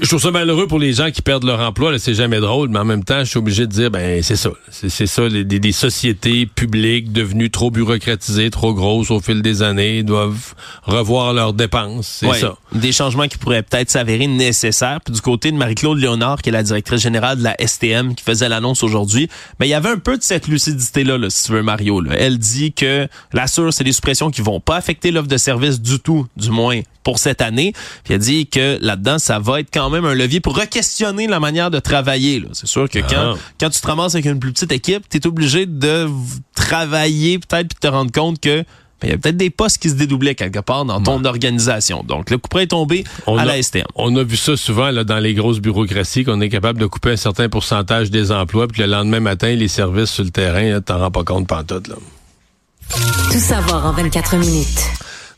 je 0.00 0.08
trouve 0.08 0.20
ça 0.20 0.30
malheureux 0.30 0.66
pour 0.66 0.78
les 0.78 0.92
gens 0.92 1.10
qui 1.10 1.22
perdent 1.22 1.44
leur 1.44 1.60
emploi. 1.60 1.98
C'est 1.98 2.14
jamais 2.14 2.40
drôle, 2.40 2.68
mais 2.68 2.78
en 2.78 2.84
même 2.84 3.04
temps, 3.04 3.20
je 3.20 3.30
suis 3.30 3.38
obligé 3.38 3.66
de 3.66 3.72
dire, 3.72 3.90
ben 3.90 4.22
c'est 4.22 4.36
ça. 4.36 4.50
C'est 4.70 5.06
ça, 5.06 5.28
des, 5.28 5.72
sociétés 5.72 6.46
publiques 6.46 7.12
devenues 7.12 7.50
trop 7.50 7.70
bureaucratisées, 7.70 8.50
trop 8.50 8.74
grosses 8.74 9.10
au 9.10 9.20
fil 9.20 9.42
des 9.42 9.62
années, 9.62 10.02
doivent 10.02 10.54
revoir 10.84 11.32
leurs 11.34 11.52
dépenses. 11.52 12.18
C'est 12.20 12.32
ça. 12.34 12.56
Des 12.72 12.92
changements 12.92 13.28
qui 13.28 13.38
pourraient 13.38 13.62
peut-être 13.62 13.90
s'avérer 13.90 14.26
nécessaires. 14.26 15.00
Puis 15.04 15.14
du 15.14 15.20
côté 15.20 15.50
de 15.50 15.56
Marie-Claude 15.56 15.98
Léonard, 15.98 16.40
qui 16.40 16.48
est 16.48 16.52
la 16.52 16.62
directrice 16.62 17.00
générale 17.00 17.38
de 17.38 17.44
la 17.44 17.56
STM, 17.64 18.14
qui 18.14 18.24
faisait 18.24 18.48
l'annonce 18.48 18.82
aujourd'hui, 18.82 19.28
ben 19.58 19.66
il 19.66 19.70
y 19.70 19.74
avait 19.74 19.90
un 19.90 19.98
peu 19.98 20.16
de 20.16 20.22
cette 20.22 20.48
lucidité-là, 20.48 21.18
là, 21.18 21.30
si 21.30 21.44
tu 21.44 21.52
veux, 21.52 21.62
Mario. 21.62 22.00
Là. 22.00 22.14
Elle 22.16 22.38
dit 22.38 22.72
que 22.72 23.08
la 23.32 23.46
c'est 23.46 23.84
des 23.84 23.92
suppressions 23.92 24.30
qui 24.30 24.40
vont 24.40 24.60
pas 24.60 24.76
affecter 24.76 25.10
l'offre 25.10 25.28
de 25.28 25.36
service 25.36 25.80
du 25.80 26.00
tout, 26.00 26.26
du 26.36 26.50
moins 26.50 26.80
pour 27.02 27.18
cette 27.18 27.40
année. 27.42 27.72
Puis 28.04 28.14
elle 28.14 28.20
dit 28.20 28.46
que 28.46 28.78
là-dedans, 28.80 29.18
ça 29.18 29.38
va 29.38 29.60
être 29.60 29.70
quand 29.72 29.90
même 29.90 30.04
un 30.04 30.14
levier 30.14 30.40
pour 30.40 30.56
re-questionner 30.56 31.26
la 31.26 31.40
manière 31.40 31.70
de 31.70 31.78
travailler. 31.78 32.44
C'est 32.52 32.68
sûr 32.68 32.88
que 32.88 32.98
quand, 32.98 33.34
ah. 33.34 33.34
quand 33.60 33.70
tu 33.70 33.80
te 33.80 33.86
ramasses 33.86 34.14
avec 34.14 34.26
une 34.26 34.38
plus 34.38 34.52
petite 34.52 34.72
équipe, 34.72 35.08
tu 35.08 35.18
es 35.18 35.26
obligé 35.26 35.66
de 35.66 36.08
travailler 36.54 37.38
peut-être 37.38 37.68
puis 37.68 37.78
te 37.80 37.86
rendre 37.86 38.12
compte 38.12 38.40
que 38.40 38.64
ben, 39.02 39.08
il 39.08 39.10
y 39.10 39.14
a 39.14 39.18
peut-être 39.18 39.36
des 39.36 39.50
postes 39.50 39.78
qui 39.78 39.90
se 39.90 39.94
dédoublaient 39.94 40.36
quelque 40.36 40.60
part 40.60 40.84
dans 40.84 41.02
ton 41.02 41.24
organisation. 41.24 42.04
Donc, 42.06 42.30
le 42.30 42.38
coup 42.38 42.56
est 42.58 42.68
tombé 42.68 43.02
à 43.26 43.44
la 43.44 43.60
STM. 43.60 43.82
On 43.96 44.14
a 44.14 44.22
vu 44.22 44.36
ça 44.36 44.56
souvent 44.56 44.92
là, 44.92 45.02
dans 45.02 45.18
les 45.18 45.34
grosses 45.34 45.58
bureaucraties, 45.58 46.22
qu'on 46.22 46.40
est 46.40 46.48
capable 46.48 46.78
de 46.78 46.86
couper 46.86 47.10
un 47.10 47.16
certain 47.16 47.48
pourcentage 47.48 48.12
des 48.12 48.30
emplois, 48.30 48.68
puis 48.68 48.82
le 48.82 48.88
lendemain 48.88 49.18
matin, 49.18 49.52
les 49.54 49.66
services 49.66 50.10
sur 50.10 50.22
le 50.22 50.30
terrain, 50.30 50.80
t'en 50.80 50.98
rends 50.98 51.10
pas 51.10 51.24
compte 51.24 51.48
pantoute. 51.48 51.88
Là. 51.88 51.96
Tout 53.32 53.38
savoir 53.38 53.86
en 53.86 53.92
24 53.92 54.36
minutes. 54.36 54.82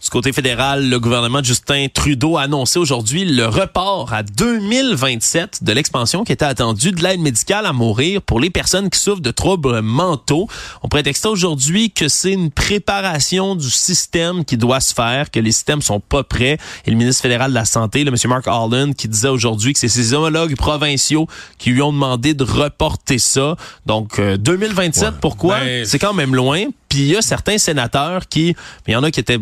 Du 0.05 0.11
côté 0.11 0.35
fédéral, 0.35 0.91
le 0.91 1.01
gouvernement 1.01 1.41
de 1.41 1.47
Justin 1.47 1.87
Trudeau 1.89 2.37
a 2.37 2.43
annoncé 2.43 2.79
aujourd'hui 2.79 3.25
le 3.25 3.47
report 3.47 4.13
à 4.13 4.23
2027 4.23 5.65
de 5.65 5.73
l'expansion 5.73 6.25
qui 6.25 6.33
était 6.33 6.45
attendue 6.45 6.93
de 6.93 7.03
l'aide 7.03 7.21
médicale 7.21 7.65
à 7.65 7.73
mourir 7.73 8.21
pour 8.21 8.39
les 8.39 8.51
personnes 8.51 8.91
qui 8.91 8.99
souffrent 9.01 9.23
de 9.23 9.31
troubles 9.31 9.81
mentaux. 9.81 10.47
On 10.83 10.89
prétexte 10.89 11.25
aujourd'hui 11.25 11.91
que 11.91 12.09
c'est 12.09 12.33
une 12.33 12.51
préparation 12.51 13.57
du 13.57 13.71
système 13.71 14.45
qui 14.45 14.59
doit 14.59 14.81
se 14.81 14.93
faire, 14.93 15.31
que 15.31 15.41
les 15.41 15.53
systèmes 15.53 15.81
sont 15.81 16.01
pas 16.01 16.23
prêts. 16.23 16.59
Et 16.85 16.91
le 16.91 16.99
ministre 16.99 17.23
fédéral 17.23 17.53
de 17.53 17.55
la 17.55 17.65
Santé, 17.65 18.05
le 18.05 18.11
monsieur 18.11 18.29
Mark 18.29 18.47
Holland, 18.47 18.95
qui 18.95 19.09
disait 19.09 19.29
aujourd'hui 19.29 19.73
que 19.73 19.79
c'est 19.79 19.89
ses 19.89 20.13
homologues 20.13 20.55
provinciaux 20.55 21.27
qui 21.57 21.71
lui 21.71 21.81
ont 21.81 21.95
demandé 21.95 22.35
de 22.35 22.45
reporter 22.45 23.17
ça. 23.17 23.57
Donc, 23.87 24.21
2027, 24.21 25.05
euh, 25.05 25.11
pourquoi? 25.19 25.61
Ben, 25.61 25.87
c'est 25.87 25.99
quand 25.99 26.13
même 26.13 26.35
loin. 26.35 26.67
Puis 26.95 27.03
il 27.03 27.11
y 27.11 27.17
a 27.17 27.23
certains 27.23 27.59
sénateurs 27.59 28.29
qui, 28.29 28.55
il 28.87 28.93
y 28.93 28.95
en 28.95 29.03
a 29.03 29.11
qui 29.11 29.19
étaient 29.19 29.41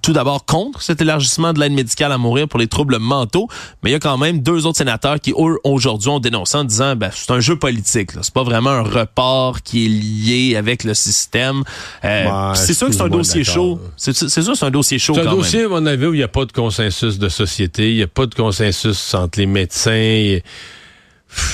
tout 0.00 0.14
d'abord 0.14 0.46
contre 0.46 0.80
cet 0.80 1.02
élargissement 1.02 1.52
de 1.52 1.60
l'aide 1.60 1.72
médicale 1.72 2.10
à 2.10 2.16
mourir 2.16 2.48
pour 2.48 2.58
les 2.58 2.68
troubles 2.68 2.98
mentaux, 2.98 3.48
mais 3.82 3.90
il 3.90 3.92
y 3.92 3.96
a 3.96 3.98
quand 3.98 4.16
même 4.16 4.40
deux 4.40 4.64
autres 4.64 4.78
sénateurs 4.78 5.20
qui 5.20 5.34
aujourd'hui 5.34 6.08
ont 6.08 6.20
dénoncé 6.20 6.56
en 6.56 6.64
disant 6.64 6.96
ben 6.96 7.10
c'est 7.12 7.30
un 7.30 7.40
jeu 7.40 7.58
politique, 7.58 8.12
c'est 8.22 8.32
pas 8.32 8.44
vraiment 8.44 8.70
un 8.70 8.82
report 8.82 9.60
qui 9.60 9.84
est 9.84 9.88
lié 9.88 10.56
avec 10.56 10.84
le 10.84 10.94
système. 10.94 11.64
Euh, 12.02 12.54
c'est 12.54 12.72
sûr 12.72 12.86
que 12.86 12.94
c'est 12.94 13.02
un 13.02 13.10
dossier 13.10 13.44
chaud. 13.44 13.78
C'est 13.98 14.16
sûr 14.16 14.26
que 14.26 14.54
c'est 14.56 14.64
un 14.64 14.70
dossier 14.70 14.98
chaud. 14.98 15.12
C'est 15.14 15.26
un 15.26 15.30
dossier 15.30 15.64
à 15.64 15.68
mon 15.68 15.84
avis 15.84 16.06
où 16.06 16.14
il 16.14 16.18
n'y 16.18 16.22
a 16.22 16.28
pas 16.28 16.46
de 16.46 16.52
consensus 16.52 17.18
de 17.18 17.28
société, 17.28 17.90
il 17.90 17.96
n'y 17.96 18.02
a 18.02 18.08
pas 18.08 18.24
de 18.24 18.34
consensus 18.34 19.12
entre 19.12 19.38
les 19.38 19.46
médecins. 19.46 20.38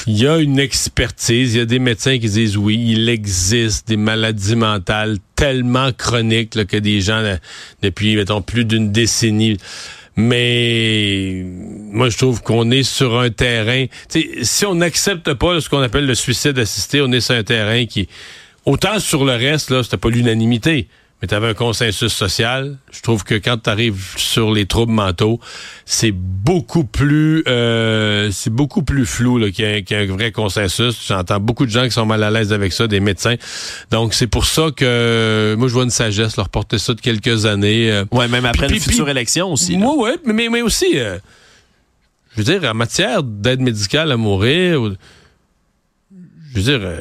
Il 0.06 0.16
y 0.16 0.26
a 0.26 0.38
une 0.38 0.58
expertise, 0.58 1.54
il 1.54 1.58
y 1.58 1.60
a 1.60 1.64
des 1.64 1.80
médecins 1.80 2.18
qui 2.18 2.28
disent 2.28 2.56
oui, 2.56 2.80
il 2.88 3.08
existe 3.08 3.88
des 3.88 3.96
maladies 3.96 4.54
mentales 4.54 5.18
tellement 5.42 5.90
chroniques 5.90 6.66
que 6.66 6.76
des 6.76 7.00
gens, 7.00 7.20
depuis, 7.82 8.14
mettons, 8.14 8.42
plus 8.42 8.64
d'une 8.64 8.92
décennie, 8.92 9.56
mais 10.14 11.44
moi 11.90 12.10
je 12.10 12.16
trouve 12.16 12.42
qu'on 12.42 12.70
est 12.70 12.84
sur 12.84 13.18
un 13.18 13.28
terrain. 13.30 13.86
Si 14.42 14.64
on 14.64 14.76
n'accepte 14.76 15.34
pas 15.34 15.60
ce 15.60 15.68
qu'on 15.68 15.82
appelle 15.82 16.06
le 16.06 16.14
suicide 16.14 16.56
assisté, 16.60 17.02
on 17.02 17.10
est 17.10 17.20
sur 17.20 17.34
un 17.34 17.42
terrain 17.42 17.86
qui, 17.86 18.08
autant 18.66 19.00
sur 19.00 19.24
le 19.24 19.32
reste, 19.32 19.70
là, 19.70 19.82
c'était 19.82 19.96
pas 19.96 20.10
l'unanimité 20.10 20.86
mais 21.22 21.28
tu 21.28 21.34
avais 21.34 21.48
un 21.48 21.54
consensus 21.54 22.12
social. 22.12 22.76
Je 22.90 23.00
trouve 23.00 23.22
que 23.22 23.36
quand 23.36 23.56
tu 23.56 23.70
arrives 23.70 24.14
sur 24.16 24.52
les 24.52 24.66
troubles 24.66 24.92
mentaux, 24.92 25.38
c'est 25.86 26.10
beaucoup 26.12 26.82
plus 26.84 27.44
euh, 27.46 28.30
c'est 28.32 28.52
beaucoup 28.52 28.82
plus 28.82 29.06
flou 29.06 29.38
qu'il 29.52 29.64
y, 29.64 29.94
a 29.94 29.98
un 29.98 30.06
vrai 30.06 30.32
consensus. 30.32 31.06
J'entends 31.06 31.38
beaucoup 31.38 31.64
de 31.64 31.70
gens 31.70 31.84
qui 31.84 31.92
sont 31.92 32.06
mal 32.06 32.24
à 32.24 32.30
l'aise 32.32 32.52
avec 32.52 32.72
ça, 32.72 32.88
des 32.88 32.98
médecins. 32.98 33.36
Donc 33.92 34.14
c'est 34.14 34.26
pour 34.26 34.44
ça 34.46 34.70
que 34.74 35.54
moi 35.56 35.68
je 35.68 35.72
vois 35.72 35.84
une 35.84 35.90
sagesse 35.90 36.36
leur 36.36 36.48
porter 36.48 36.78
ça 36.78 36.92
de 36.94 37.00
quelques 37.00 37.46
années. 37.46 37.92
Euh. 37.92 38.04
ouais, 38.10 38.26
même 38.26 38.44
après 38.44 38.68
une 38.68 38.80
future 38.80 39.08
élection 39.08 39.52
aussi. 39.52 39.76
Moi 39.78 39.96
ouais, 39.96 40.16
mais 40.24 40.48
mais 40.48 40.62
aussi 40.62 40.98
euh, 40.98 41.18
je 42.32 42.42
veux 42.42 42.58
dire, 42.58 42.68
en 42.68 42.74
matière 42.74 43.22
d'aide 43.22 43.60
médicale 43.60 44.10
à 44.10 44.16
mourir, 44.16 44.80
ou- 44.82 44.94
je 46.10 46.56
veux 46.56 46.62
dire, 46.62 46.80
euh, 46.82 47.00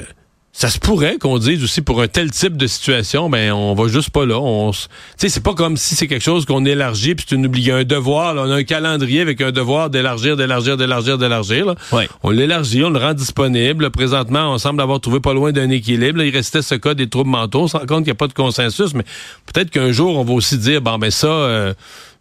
ça 0.54 0.70
se 0.70 0.80
pourrait 0.80 1.18
qu'on 1.18 1.38
dise 1.38 1.64
aussi 1.64 1.82
pour 1.82 2.02
un 2.02 2.08
tel 2.08 2.30
type 2.30 2.58
de 2.58 2.68
situation, 2.68 3.30
ben 3.30 3.54
on 3.54 3.74
va 3.74 3.88
juste 3.88 4.10
pas 4.10 4.26
là. 4.26 4.38
On, 4.38 4.72
tu 4.72 4.80
sais, 5.16 5.30
c'est 5.30 5.44
pas 5.44 5.54
comme 5.54 5.78
si 5.78 5.96
c'est 5.96 6.08
quelque 6.08 6.24
chose 6.24 6.46
qu'on 6.46 6.66
élargit 6.66 7.16
puis 7.16 7.26
c'est 7.28 7.36
une 7.36 7.46
obligation, 7.46 7.78
un 7.80 7.84
devoir. 7.86 8.34
là. 8.34 8.44
on 8.46 8.52
a 8.52 8.56
un 8.56 8.64
calendrier 8.64 9.22
avec 9.22 9.40
un 9.40 9.52
devoir 9.52 9.90
d'élargir, 9.90 10.36
d'élargir, 10.36 10.76
d'élargir, 10.76 11.18
d'élargir. 11.18 11.66
là. 11.66 11.76
Ouais. 11.94 12.10
On 12.24 12.32
l'élargit, 12.32 12.84
on 12.84 12.90
le 12.90 13.00
rend 13.00 13.14
disponible. 13.14 13.92
Présentement, 13.92 14.52
on 14.54 14.58
semble 14.58 14.82
avoir 14.82 15.00
trouvé 15.00 15.22
pas 15.22 15.34
loin 15.34 15.54
d'un 15.54 15.70
équilibre. 15.70 16.18
Là, 16.20 16.26
il 16.26 16.36
restait 16.36 16.62
ce 16.62 16.76
cas 16.76 16.94
des 16.96 17.08
troubles 17.08 17.30
mentaux. 17.30 17.62
On 17.62 17.68
se 17.68 17.78
rend 17.78 17.86
compte 17.86 18.00
qu'il 18.00 18.06
n'y 18.06 18.12
a 18.12 18.16
pas 18.16 18.28
de 18.28 18.34
consensus, 18.34 18.94
mais 18.94 19.04
peut-être 19.52 19.70
qu'un 19.70 19.92
jour, 19.92 20.18
on 20.18 20.26
va 20.26 20.34
aussi 20.34 20.58
dire, 20.58 20.82
bon, 20.82 20.98
ben 20.98 21.12
ça, 21.12 21.28
euh, 21.28 21.74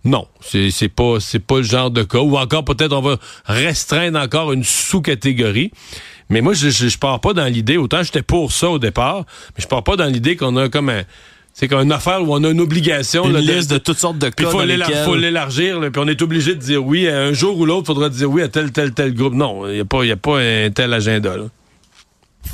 non, 0.05 0.27
c'est 0.41 0.71
c'est 0.71 0.89
pas, 0.89 1.17
c'est 1.19 1.41
pas 1.41 1.57
le 1.59 1.63
genre 1.65 1.91
de 1.91 2.05
cas. 2.05 2.21
Ou 2.21 2.39
encore, 2.39 2.65
peut-être, 2.65 2.93
on 2.93 3.03
va 3.03 3.17
restreindre 3.45 4.19
encore 4.21 4.53
une 4.53 4.65
sous-catégorie. 4.65 5.73
Mais 6.31 6.41
moi, 6.41 6.53
je, 6.55 6.71
je, 6.71 6.89
je 6.89 6.99
pars 6.99 7.21
pas 7.21 7.33
dans 7.35 7.45
l'idée, 7.47 7.77
autant 7.77 8.03
j'étais 8.03 8.23
pour 8.23 8.53
ça 8.53 8.71
au 8.71 8.79
départ, 8.79 9.25
mais 9.57 9.63
je 9.63 9.69
pars 9.69 9.83
pas 9.85 9.97
dans 9.97 10.07
l'idée 10.07 10.37
qu'on 10.37 10.57
a 10.57 10.69
comme 10.69 10.89
un... 10.89 11.03
C'est 11.53 11.67
qu'une 11.67 11.91
affaire 11.93 12.23
où 12.23 12.33
on 12.33 12.43
a 12.45 12.49
une 12.51 12.61
obligation. 12.61 13.27
Une 13.27 13.33
là, 13.33 13.41
liste 13.41 13.71
de 13.71 13.79
toutes 13.79 13.99
sortes 13.99 14.19
de 14.19 14.29
puis 14.31 14.45
cas 14.47 14.51
il 14.53 14.53
faut 14.53 14.65
lesquels- 14.65 15.21
l'élargir, 15.21 15.81
puis 15.93 16.01
on 16.03 16.07
est 16.07 16.23
obligé 16.23 16.55
de 16.55 16.61
dire 16.61 16.83
oui. 16.87 17.09
Un 17.09 17.33
jour 17.33 17.59
ou 17.59 17.67
l'autre, 17.67 17.83
il 17.83 17.87
faudra 17.89 18.09
dire 18.09 18.31
oui 18.31 18.41
à 18.43 18.49
tel, 18.49 18.71
tel, 18.71 18.95
tel 18.95 19.13
groupe. 19.15 19.35
Non, 19.35 19.67
il 19.67 19.75
n'y 19.75 19.81
a, 19.81 19.85
pas- 19.85 20.05
y 20.05 20.13
a 20.13 20.17
pas 20.17 20.39
un 20.39 20.71
tel 20.71 20.95
agenda. 20.95 21.37
Là. 21.37 21.45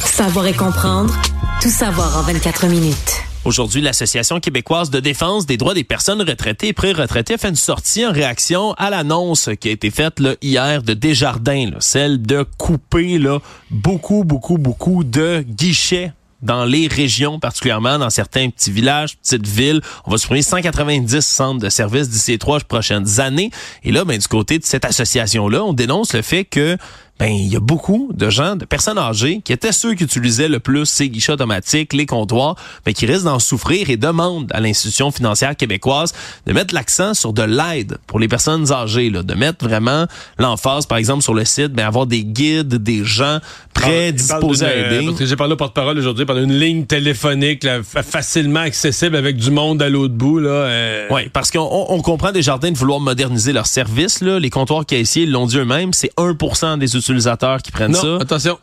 Savoir 0.01 0.47
et 0.47 0.55
comprendre, 0.55 1.15
tout 1.63 1.69
savoir 1.69 2.17
en 2.17 2.23
24 2.23 2.67
minutes. 2.69 3.23
Aujourd'hui, 3.47 3.81
l'Association 3.81 4.41
québécoise 4.41 4.91
de 4.91 4.99
défense 4.99 5.47
des 5.47 5.57
droits 5.57 5.73
des 5.73 5.85
personnes 5.85 6.21
retraitées 6.21 6.67
et 6.67 6.73
pré-retraitées 6.73 7.39
fait 7.39 7.51
une 7.51 7.55
sortie 7.55 8.05
en 8.05 8.11
réaction 8.11 8.73
à 8.73 8.91
l'annonce 8.91 9.51
qui 9.61 9.69
a 9.69 9.71
été 9.71 9.93
faite 9.93 10.19
là, 10.19 10.35
hier 10.43 10.83
de 10.83 10.95
Desjardins, 10.95 11.71
celle 11.79 12.21
de 12.21 12.45
couper 12.59 13.21
là, 13.21 13.39
beaucoup, 13.71 14.25
beaucoup, 14.25 14.59
beaucoup 14.59 15.05
de 15.05 15.45
guichets 15.47 16.13
dans 16.43 16.65
les 16.65 16.89
régions, 16.89 17.39
particulièrement 17.39 18.01
dans 18.01 18.11
certains 18.11 18.51
petits 18.51 18.73
villages, 18.73 19.17
petites 19.17 19.47
villes. 19.47 19.81
On 20.07 20.11
va 20.11 20.19
supprimer 20.19 20.43
190 20.43 21.21
centres 21.21 21.61
de 21.61 21.69
services 21.69 22.11
d'ici 22.11 22.39
trois 22.39 22.59
prochaines 22.59 23.21
années. 23.21 23.53
Et 23.85 23.93
là, 23.93 24.05
ben, 24.05 24.19
du 24.19 24.27
côté 24.27 24.59
de 24.59 24.65
cette 24.65 24.85
association-là, 24.85 25.63
on 25.63 25.73
dénonce 25.73 26.15
le 26.15 26.23
fait 26.23 26.45
que 26.45 26.77
ben 27.19 27.29
il 27.29 27.49
y 27.53 27.57
a 27.57 27.61
beaucoup 27.61 28.11
de 28.15 28.29
gens, 28.29 28.57
de 28.57 28.65
personnes 28.65 28.99
âgées 28.99 29.41
qui 29.45 29.53
étaient 29.53 29.73
ceux 29.73 29.95
qui 29.95 30.05
utilisaient 30.05 30.49
le 30.49 30.61
plus 30.61 30.85
ces 30.85 31.09
guichets 31.09 31.33
automatiques, 31.33 31.93
les 31.95 32.05
comptoirs, 32.07 32.57
mais 32.85 32.93
qui 32.93 33.07
risquent 33.07 33.25
d'en 33.25 33.39
souffrir 33.39 33.89
et 33.89 33.97
demandent 33.97 34.51
à 34.53 34.61
l'institution 34.61 35.11
financière 35.11 35.57
québécoise 35.57 36.13
de 36.47 36.53
mettre 36.53 36.75
l'accent 36.75 37.15
sur 37.15 37.33
de 37.33 37.43
l'aide 37.43 37.99
pour 38.07 38.19
les 38.19 38.29
personnes 38.29 38.71
âgées, 38.73 39.09
là, 39.11 39.23
de 39.23 39.35
mettre 39.35 39.67
vraiment 39.67 40.07
l'emphase, 40.39 40.87
par 40.87 40.99
exemple, 40.99 41.23
sur 41.23 41.33
le 41.35 41.45
site, 41.45 41.73
ben 41.73 41.87
avoir 41.87 42.07
des 42.07 42.25
guides, 42.25 42.75
des 42.75 43.05
gens 43.05 43.39
prêts, 43.73 44.13
disposés 44.13 44.67
à 44.67 44.69
euh, 44.69 44.97
aider. 44.99 45.07
Parce 45.07 45.19
que 45.19 45.27
j'ai 45.27 45.37
parlé 45.37 45.53
au 45.55 45.57
porte-parole 45.57 45.99
aujourd'hui 45.99 46.25
pendant 46.27 46.43
une 46.43 46.59
ligne 46.59 46.85
téléphonique 46.87 47.65
là, 47.65 47.83
fa- 47.83 48.03
facilement 48.03 48.61
accessible 48.61 49.17
avec 49.17 49.37
du 49.37 49.51
monde 49.51 49.81
à 49.83 49.89
l'autre 49.89 50.15
bout. 50.15 50.39
Là, 50.39 50.51
euh, 50.51 51.09
Oui, 51.11 51.29
parce 51.33 51.51
qu'on 51.51 51.61
on- 51.89 52.03
comprend 52.03 52.31
des 52.33 52.43
jardins 52.43 52.71
de 52.71 52.77
vouloir 52.77 53.01
moderniser 53.01 53.53
leurs 53.53 53.67
services. 53.67 54.21
Là. 54.23 54.39
Les 54.39 54.51
comptoirs 54.51 54.87
caissiers 54.87 55.25
ils 55.25 55.31
l'ont 55.31 55.47
dit 55.47 55.59
eux-mêmes, 55.59 55.93
c'est 55.93 56.11
1% 56.17 56.79
des 56.79 56.97
utilisateurs 57.11 57.63
qui 57.63 57.73
prennent 57.73 57.93
Non, 57.93 58.01
ça? 58.01 58.19
attention. 58.23 58.59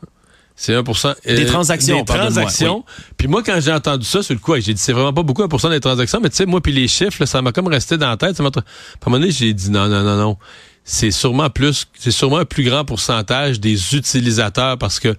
C'est 0.55 0.75
1 0.75 0.83
euh, 0.83 1.13
Des 1.35 1.45
transactions, 1.45 1.99
Des 1.99 2.05
transactions. 2.05 2.85
Puis 3.17 3.27
moi, 3.27 3.41
quand 3.43 3.59
j'ai 3.59 3.71
entendu 3.71 4.05
ça, 4.05 4.21
sur 4.21 4.33
le 4.33 4.39
coup, 4.39 4.53
j'ai 4.55 4.73
dit, 4.73 4.81
c'est 4.81 4.93
vraiment 4.93 5.13
pas 5.13 5.23
beaucoup 5.23 5.43
1% 5.43 5.69
des 5.71 5.79
transactions. 5.79 6.19
Mais 6.21 6.29
tu 6.29 6.35
sais, 6.35 6.45
moi, 6.45 6.61
puis 6.61 6.71
les 6.71 6.87
chiffres, 6.87 7.17
là, 7.19 7.25
ça 7.25 7.41
m'a 7.41 7.51
comme 7.51 7.67
resté 7.67 7.97
dans 7.97 8.09
la 8.09 8.17
tête. 8.17 8.39
À 8.39 8.43
un 8.43 8.45
moment 8.45 9.19
donné, 9.19 9.31
j'ai 9.31 9.53
dit, 9.53 9.71
non, 9.71 9.87
non, 9.87 10.03
non, 10.03 10.15
non. 10.15 10.37
C'est 10.83 11.11
sûrement 11.11 11.49
plus, 11.49 11.87
c'est 11.97 12.11
sûrement 12.11 12.37
un 12.37 12.45
plus 12.45 12.63
grand 12.63 12.85
pourcentage 12.85 13.59
des 13.59 13.95
utilisateurs 13.95 14.77
parce 14.77 14.99
que, 14.99 15.09
tu 15.09 15.17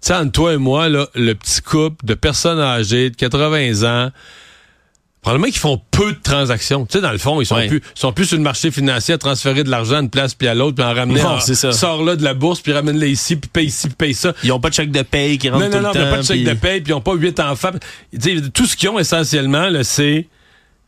sais, 0.00 0.14
entre 0.14 0.32
toi 0.32 0.54
et 0.54 0.58
moi, 0.58 0.88
là, 0.88 1.06
le 1.14 1.34
petit 1.34 1.60
couple 1.60 2.06
de 2.06 2.14
personnes 2.14 2.60
âgées 2.60 3.10
de 3.10 3.16
80 3.16 3.82
ans, 3.82 4.10
Probablement 5.22 5.46
qu'ils 5.50 5.60
font 5.60 5.80
peu 5.92 6.12
de 6.12 6.18
transactions. 6.20 6.84
Tu 6.84 6.94
sais, 6.94 7.00
dans 7.00 7.12
le 7.12 7.18
fond, 7.18 7.40
ils 7.40 7.46
sont 7.46 7.54
Ouais. 7.54 7.68
plus, 7.68 7.76
ils 7.94 7.98
sont 8.00 8.12
plus 8.12 8.26
sur 8.26 8.36
le 8.36 8.42
marché 8.42 8.72
financier 8.72 9.14
à 9.14 9.18
transférer 9.18 9.62
de 9.62 9.70
l'argent 9.70 10.00
d'une 10.00 10.10
place 10.10 10.34
puis 10.34 10.48
à 10.48 10.54
l'autre, 10.54 10.74
puis 10.74 10.84
en 10.84 10.92
ramener. 10.92 11.22
Non, 11.22 11.38
c'est 11.38 11.54
ça. 11.54 11.70
Sors 11.70 12.02
là 12.04 12.16
de 12.16 12.24
la 12.24 12.34
bourse, 12.34 12.60
puis 12.60 12.72
ramène-le 12.72 13.06
ici, 13.08 13.36
puis 13.36 13.48
paye 13.48 13.66
ici, 13.66 13.86
puis 13.86 13.96
paye 13.96 14.14
ça. 14.14 14.34
Ils 14.42 14.50
ont 14.50 14.58
pas 14.58 14.68
de 14.70 14.74
chèque 14.74 14.90
de 14.90 15.02
paye 15.02 15.38
qui 15.38 15.48
rentre 15.48 15.64
Non, 15.64 15.70
tout 15.70 15.76
non, 15.76 15.82
non, 15.82 15.88
le 15.90 15.94
temps. 15.94 16.10
pas 16.10 16.16
de 16.18 16.22
chèque 16.22 16.36
puis- 16.38 16.44
de 16.44 16.54
paye, 16.54 16.80
puis 16.80 16.90
ils 16.90 16.94
n'ont 16.96 17.00
pas 17.00 17.14
huit 17.14 17.38
enfants. 17.38 17.70
Tu 18.12 18.20
sais, 18.20 18.50
tout 18.52 18.66
ce 18.66 18.76
qu'ils 18.76 18.88
ont 18.88 18.98
essentiellement, 18.98 19.68
là, 19.68 19.84
c'est 19.84 20.26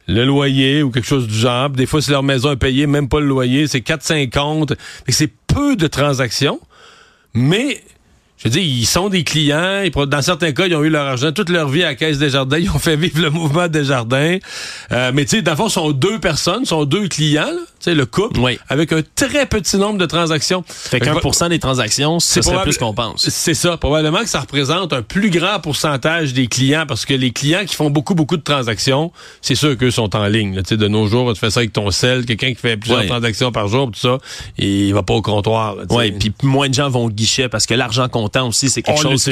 le 0.08 0.24
loyer 0.24 0.82
ou 0.82 0.90
quelque 0.90 1.06
chose 1.06 1.28
du 1.28 1.34
genre. 1.38 1.70
Des 1.70 1.86
fois, 1.86 2.02
si 2.02 2.10
leur 2.10 2.24
maison 2.24 2.50
est 2.50 2.56
payée, 2.56 2.88
même 2.88 3.08
pas 3.08 3.20
le 3.20 3.26
loyer, 3.26 3.68
c'est 3.68 3.82
4,50. 3.82 4.70
Fait 4.70 4.76
que 5.06 5.12
C'est 5.12 5.30
peu 5.46 5.76
de 5.76 5.86
transactions, 5.86 6.58
mais 7.34 7.80
je 8.44 8.50
veux 8.50 8.52
dire, 8.60 8.62
ils 8.62 8.86
sont 8.86 9.08
des 9.08 9.24
clients. 9.24 9.82
Dans 10.06 10.20
certains 10.20 10.52
cas, 10.52 10.66
ils 10.66 10.74
ont 10.74 10.84
eu 10.84 10.90
leur 10.90 11.06
argent 11.06 11.32
toute 11.32 11.48
leur 11.48 11.68
vie 11.70 11.82
à 11.82 11.88
la 11.88 11.94
Caisse 11.94 12.18
des 12.18 12.28
Jardins. 12.28 12.58
Ils 12.58 12.70
ont 12.70 12.78
fait 12.78 12.94
vivre 12.96 13.22
le 13.22 13.30
mouvement 13.30 13.68
des 13.68 13.84
Jardins. 13.84 14.36
Euh, 14.92 15.12
mais 15.14 15.24
tu 15.24 15.38
sais, 15.38 15.44
ce 15.44 15.68
sont 15.68 15.92
deux 15.92 16.18
personnes, 16.18 16.66
sont 16.66 16.84
deux 16.84 17.08
clients, 17.08 17.56
sais, 17.84 17.94
le 17.94 18.06
couple, 18.06 18.40
Oui. 18.40 18.58
avec 18.68 18.92
un 18.92 19.00
très 19.14 19.46
petit 19.46 19.76
nombre 19.76 19.98
de 19.98 20.06
transactions. 20.06 20.64
Fait 20.66 21.00
qu'un 21.00 21.14
pour 21.16 21.34
cent 21.34 21.48
des 21.48 21.58
transactions, 21.58 22.20
ce 22.20 22.34
serait 22.34 22.42
probable- 22.42 22.62
plus 22.70 22.78
qu'on 22.78 22.94
pense. 22.94 23.28
C'est 23.28 23.54
ça. 23.54 23.76
Probablement 23.76 24.20
que 24.20 24.28
ça 24.28 24.40
représente 24.40 24.92
un 24.92 25.02
plus 25.02 25.30
grand 25.30 25.60
pourcentage 25.60 26.32
des 26.34 26.46
clients 26.46 26.84
parce 26.86 27.04
que 27.06 27.14
les 27.14 27.30
clients 27.32 27.64
qui 27.66 27.74
font 27.74 27.90
beaucoup, 27.90 28.14
beaucoup 28.14 28.36
de 28.36 28.42
transactions, 28.42 29.12
c'est 29.42 29.54
sûr 29.54 29.76
qu'eux 29.76 29.90
sont 29.90 30.14
en 30.16 30.26
ligne. 30.26 30.54
là. 30.56 30.62
Tu 30.62 30.70
sais, 30.70 30.76
de 30.76 30.88
nos 30.88 31.06
jours, 31.06 31.32
tu 31.34 31.40
fais 31.40 31.50
ça 31.50 31.60
avec 31.60 31.72
ton 31.72 31.90
sel, 31.90 32.24
quelqu'un 32.26 32.48
qui 32.48 32.60
fait 32.60 32.76
plusieurs 32.76 33.06
transactions 33.06 33.52
par 33.52 33.68
jour, 33.68 33.90
tout 33.90 34.00
ça, 34.00 34.18
et 34.58 34.86
il 34.88 34.94
va 34.94 35.02
pas 35.02 35.14
au 35.14 35.22
comptoir. 35.22 35.76
Oui, 35.90 36.12
puis 36.12 36.32
moins 36.42 36.68
de 36.68 36.74
gens 36.74 36.88
vont 36.88 37.04
au 37.06 37.10
guichet 37.10 37.48
parce 37.48 37.66
que 37.66 37.74
l'argent 37.74 38.08
comptant 38.08 38.48
aussi, 38.48 38.68
c'est 38.70 38.82
quelque 38.82 38.98
On 38.98 39.02
chose 39.02 39.24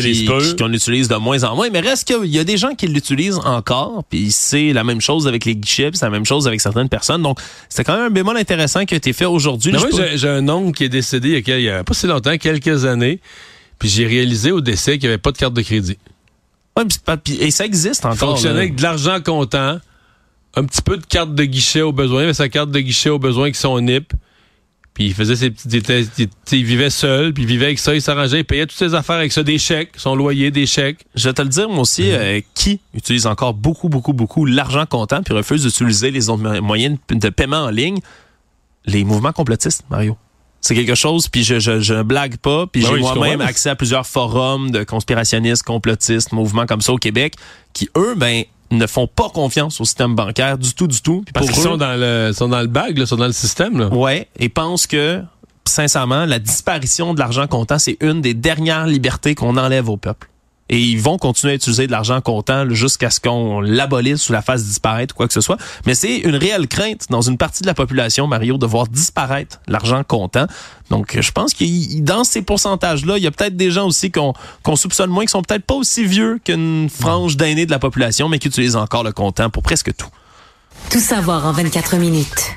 qu'on 0.58 0.72
utilise 0.72 1.08
de 1.08 1.16
moins 1.16 1.42
en 1.44 1.54
moins. 1.56 1.68
Mais 1.70 1.80
reste 1.80 2.06
qu'il 2.08 2.26
y 2.30 2.38
a 2.38 2.44
des 2.44 2.56
gens 2.56 2.74
qui 2.74 2.86
l'utilisent 2.86 3.40
encore, 3.44 4.04
puis 4.08 4.30
c'est 4.32 4.72
la 4.72 4.84
même 4.84 5.00
chose 5.00 5.26
avec 5.26 5.44
les 5.44 5.56
guichets, 5.56 5.90
c'est 5.94 6.04
la 6.04 6.10
même 6.10 6.26
chose 6.26 6.46
avec 6.46 6.60
certaines 6.60 6.88
personnes. 6.88 7.22
Donc, 7.22 7.38
c'est 7.68 7.84
quand 7.84 7.94
même 7.94 8.06
un 8.06 8.10
bémol 8.10 8.36
intéressant 8.42 8.84
qui 8.84 8.94
a 8.94 8.96
été 8.98 9.12
fait 9.12 9.24
aujourd'hui. 9.24 9.72
Moi, 9.72 9.88
j'ai- 10.16 10.28
un 10.28 10.48
oncle 10.48 10.76
qui 10.76 10.84
est 10.84 10.88
décédé 10.88 11.28
il 11.28 11.34
y 11.34 11.36
a, 11.38 11.42
quel- 11.42 11.60
il 11.60 11.64
y 11.64 11.70
a 11.70 11.82
pas 11.82 11.94
si 11.94 12.06
longtemps, 12.06 12.36
quelques 12.38 12.84
années, 12.84 13.20
puis 13.78 13.88
j'ai 13.88 14.06
réalisé 14.06 14.52
au 14.52 14.60
décès 14.60 14.92
qu'il 14.98 15.08
n'y 15.08 15.14
avait 15.14 15.18
pas 15.22 15.32
de 15.32 15.38
carte 15.38 15.54
de 15.54 15.62
crédit. 15.62 15.98
Ouais, 16.76 16.84
et 17.40 17.50
ça 17.50 17.64
existe 17.66 18.02
Il 18.04 18.06
encore. 18.08 18.30
fonctionnait 18.30 18.54
là. 18.54 18.60
avec 18.60 18.76
de 18.76 18.82
l'argent 18.82 19.18
comptant, 19.20 19.78
un 20.54 20.64
petit 20.64 20.82
peu 20.82 20.96
de 20.98 21.04
carte 21.06 21.34
de 21.34 21.44
guichet 21.44 21.80
au 21.82 21.92
besoin, 21.92 22.26
mais 22.26 22.34
sa 22.34 22.48
carte 22.48 22.70
de 22.70 22.80
guichet 22.80 23.10
au 23.10 23.18
besoin 23.18 23.44
avec 23.44 23.56
son 23.56 23.80
NIP. 23.80 24.12
Puis 24.94 25.06
il 25.06 25.14
faisait 25.14 25.36
ses 25.36 25.50
il 26.52 26.64
vivait 26.66 26.90
seul, 26.90 27.32
puis 27.32 27.44
il 27.44 27.46
vivait 27.46 27.64
avec 27.64 27.78
ça, 27.78 27.94
il 27.94 28.02
s'arrangeait, 28.02 28.40
il 28.40 28.44
payait 28.44 28.66
toutes 28.66 28.78
ses 28.78 28.94
affaires 28.94 29.16
avec 29.16 29.32
ça, 29.32 29.42
des 29.42 29.56
chèques, 29.58 29.92
son 29.96 30.14
loyer, 30.14 30.50
des 30.50 30.66
chèques. 30.66 31.06
Je 31.14 31.28
vais 31.30 31.32
te 31.32 31.40
le 31.40 31.48
dire, 31.48 31.66
moi 31.70 31.80
aussi, 31.80 32.02
Mhm. 32.02 32.08
euh, 32.12 32.40
qui 32.54 32.78
utilise 32.94 33.26
encore 33.26 33.54
beaucoup, 33.54 33.88
beaucoup, 33.88 34.12
beaucoup 34.12 34.44
l'argent 34.44 34.84
comptant 34.84 35.22
puis 35.22 35.32
refuse 35.32 35.62
d'utiliser 35.62 36.10
les 36.10 36.28
autres 36.28 36.42
mo- 36.42 36.60
moyens 36.60 36.98
de 37.08 37.28
paiement 37.30 37.64
en 37.64 37.70
ligne? 37.70 38.00
Les 38.84 39.04
mouvements 39.04 39.32
complotistes, 39.32 39.84
Mario. 39.90 40.16
C'est 40.60 40.76
quelque 40.76 40.94
chose, 40.94 41.28
puis 41.28 41.42
je, 41.42 41.58
je, 41.58 41.80
je 41.80 41.94
ne 41.94 42.02
blague 42.02 42.36
pas, 42.36 42.66
puis 42.68 42.82
Ben 42.82 42.88
j'ai 42.88 42.94
oui, 42.94 43.00
moi-même 43.00 43.40
accès 43.40 43.70
à 43.70 43.74
plusieurs 43.74 44.06
forums 44.06 44.70
de 44.70 44.84
conspirationnistes, 44.84 45.64
complotistes, 45.64 46.30
mouvements 46.30 46.66
comme 46.66 46.80
ça 46.80 46.92
au 46.92 46.98
Québec, 46.98 47.34
qui, 47.72 47.88
eux, 47.96 48.14
ben, 48.16 48.44
ne 48.70 48.86
font 48.86 49.08
pas 49.08 49.28
confiance 49.28 49.80
au 49.80 49.84
système 49.84 50.14
bancaire 50.14 50.58
du 50.58 50.72
tout, 50.74 50.86
du 50.86 51.00
tout. 51.02 51.24
Parce 51.34 51.46
qu'ils 51.46 51.62
sont 51.62 51.76
dans 51.76 51.98
le 51.98 52.32
sont 52.32 52.48
dans 52.48 52.60
le 52.60 52.68
bag, 52.68 52.96
là, 52.96 53.06
sont 53.06 53.16
dans 53.16 53.26
le 53.26 53.32
système. 53.32 53.78
Là. 53.78 53.88
Ouais, 53.88 54.28
et 54.38 54.48
pense 54.48 54.86
que, 54.86 55.22
sincèrement, 55.66 56.26
la 56.26 56.38
disparition 56.38 57.12
de 57.12 57.18
l'argent 57.18 57.46
comptant, 57.46 57.78
c'est 57.78 57.96
une 58.00 58.20
des 58.20 58.34
dernières 58.34 58.86
libertés 58.86 59.34
qu'on 59.34 59.56
enlève 59.56 59.88
au 59.88 59.96
peuple. 59.96 60.28
Et 60.72 60.78
ils 60.78 61.00
vont 61.00 61.18
continuer 61.18 61.52
à 61.52 61.56
utiliser 61.56 61.86
de 61.86 61.92
l'argent 61.92 62.22
comptant 62.22 62.68
jusqu'à 62.70 63.10
ce 63.10 63.20
qu'on 63.20 63.60
l'abolisse 63.60 64.30
ou 64.30 64.32
la 64.32 64.40
fasse 64.40 64.64
disparaître 64.64 65.14
ou 65.14 65.16
quoi 65.18 65.28
que 65.28 65.34
ce 65.34 65.42
soit. 65.42 65.58
Mais 65.84 65.94
c'est 65.94 66.16
une 66.16 66.34
réelle 66.34 66.66
crainte 66.66 67.08
dans 67.10 67.20
une 67.20 67.36
partie 67.36 67.60
de 67.60 67.66
la 67.66 67.74
population, 67.74 68.26
Mario, 68.26 68.56
de 68.56 68.64
voir 68.64 68.88
disparaître 68.88 69.60
l'argent 69.68 70.02
comptant. 70.02 70.46
Donc, 70.88 71.20
je 71.20 71.30
pense 71.30 71.52
que 71.52 72.00
dans 72.00 72.24
ces 72.24 72.40
pourcentages-là, 72.40 73.18
il 73.18 73.22
y 73.22 73.26
a 73.26 73.30
peut-être 73.30 73.54
des 73.54 73.70
gens 73.70 73.86
aussi 73.86 74.10
qu'on 74.10 74.32
qu'on 74.62 74.76
soupçonne 74.76 75.10
moins, 75.10 75.26
qui 75.26 75.30
sont 75.30 75.42
peut-être 75.42 75.66
pas 75.66 75.74
aussi 75.74 76.04
vieux 76.04 76.40
qu'une 76.42 76.88
frange 76.88 77.36
d'aînés 77.36 77.66
de 77.66 77.70
la 77.70 77.78
population, 77.78 78.30
mais 78.30 78.38
qui 78.38 78.48
utilisent 78.48 78.76
encore 78.76 79.04
le 79.04 79.12
comptant 79.12 79.50
pour 79.50 79.62
presque 79.62 79.94
tout. 79.94 80.08
Tout 80.90 81.00
savoir 81.00 81.46
en 81.46 81.52
24 81.52 81.96
minutes. 81.96 82.56